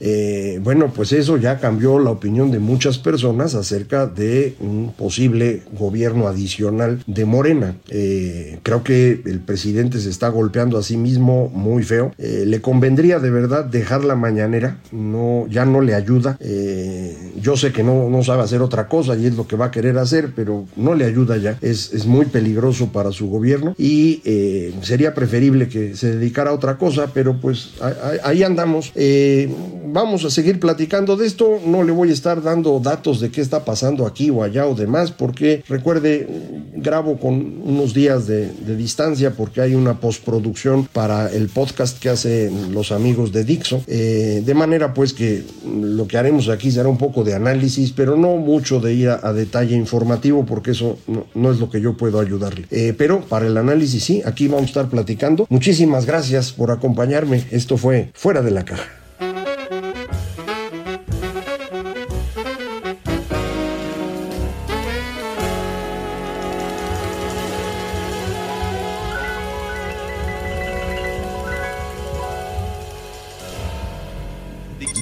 bueno, 0.61 0.91
pues 0.93 1.11
eso 1.11 1.37
ya 1.37 1.59
cambió 1.59 1.99
la 1.99 2.11
opinión 2.11 2.51
de 2.51 2.59
muchas 2.59 2.97
personas 2.97 3.55
acerca 3.55 4.07
de 4.07 4.55
un 4.59 4.93
posible 4.97 5.61
gobierno 5.77 6.27
adicional 6.27 7.03
de 7.07 7.25
Morena. 7.25 7.75
Eh, 7.89 8.59
creo 8.63 8.83
que 8.83 9.21
el 9.25 9.39
presidente 9.39 9.99
se 9.99 10.09
está 10.09 10.29
golpeando 10.29 10.77
a 10.77 10.83
sí 10.83 10.97
mismo 10.97 11.49
muy 11.49 11.83
feo. 11.83 12.13
Eh, 12.17 12.43
le 12.45 12.61
convendría 12.61 13.19
de 13.19 13.29
verdad 13.29 13.65
dejar 13.65 14.03
la 14.03 14.15
mañanera, 14.15 14.77
no, 14.91 15.47
ya 15.49 15.65
no 15.65 15.81
le 15.81 15.93
ayuda. 15.93 16.37
Eh, 16.39 17.15
yo 17.41 17.57
sé 17.57 17.71
que 17.71 17.83
no, 17.83 18.09
no 18.09 18.23
sabe 18.23 18.43
hacer 18.43 18.61
otra 18.61 18.87
cosa 18.87 19.15
y 19.15 19.25
es 19.25 19.35
lo 19.35 19.47
que 19.47 19.55
va 19.55 19.65
a 19.65 19.71
querer 19.71 19.97
hacer, 19.97 20.31
pero 20.35 20.65
no 20.75 20.95
le 20.95 21.05
ayuda 21.05 21.37
ya. 21.37 21.57
Es, 21.61 21.93
es 21.93 22.05
muy 22.05 22.25
peligroso 22.25 22.91
para 22.91 23.11
su 23.11 23.29
gobierno 23.29 23.75
y 23.77 24.21
sería 24.81 25.13
preferible 25.13 25.67
que 25.67 25.95
se 25.95 26.15
dedicara 26.15 26.51
a 26.51 26.53
otra 26.53 26.77
cosa, 26.77 27.11
pero 27.13 27.39
pues 27.39 27.73
ahí 28.23 28.43
andamos. 28.43 28.91
Vamos 29.95 30.25
a 30.25 30.29
seguir 30.29 30.60
platicando 30.60 31.15
de 31.15 31.25
esto. 31.25 31.60
No 31.65 31.84
le 31.84 31.91
voy 31.91 32.10
a 32.10 32.13
estar 32.13 32.41
dando 32.41 32.79
datos 32.79 33.19
de 33.19 33.31
qué 33.31 33.41
está 33.41 33.63
pasando 33.63 34.05
aquí 34.05 34.29
o 34.29 34.43
allá 34.43 34.67
o 34.67 34.75
demás, 34.75 35.12
porque 35.12 35.63
recuerde, 35.67 36.27
grabo 36.75 37.17
con 37.17 37.62
unos 37.63 37.93
días 37.93 38.27
de, 38.27 38.49
distancia 38.75 39.31
porque 39.31 39.62
hay 39.62 39.73
una 39.73 39.99
postproducción 39.99 40.88
para 40.91 41.31
el 41.31 41.47
podcast 41.47 41.97
que 41.97 42.10
hacen 42.10 42.73
los 42.73 42.91
amigos 42.91 43.31
de 43.31 43.45
Dixo, 43.45 43.84
eh, 43.88 44.41
de 44.45 44.53
manera 44.53 44.93
pues 44.93 45.13
que 45.13 45.43
lo 45.65 46.08
que 46.08 46.17
haremos 46.17 46.49
aquí 46.49 46.71
será 46.71 46.89
un 46.89 46.97
poco 46.97 47.23
de 47.23 47.34
análisis, 47.34 47.91
pero 47.91 48.17
no 48.17 48.36
mucho 48.36 48.79
de 48.79 48.93
ir 48.93 49.10
a, 49.10 49.34
detalle 49.34 49.75
informativo, 49.75 50.45
porque 50.45 50.71
eso 50.71 50.97
no, 51.34 51.51
es 51.51 51.60
lo 51.60 51.69
que 51.69 51.81
yo 51.81 51.95
puedo 51.95 52.19
ayudarle. 52.19 52.67
Eh, 52.71 52.93
pero 52.97 53.21
para 53.21 53.47
el 53.47 53.58
análisis 53.58 54.03
sí, 54.03 54.21
aquí 54.25 54.47
vamos 54.47 54.63
a 54.63 54.67
estar 54.67 54.89
platicando. 54.89 55.45
Muchísimas 55.49 56.05
gracias 56.05 56.51
por 56.51 56.71
acompañarme. 56.71 57.43
Esto 57.51 57.77
fue 57.77 58.12
Fuera 58.13 58.41
de 58.41 58.51
la 58.51 58.65
Caja. 58.65 58.85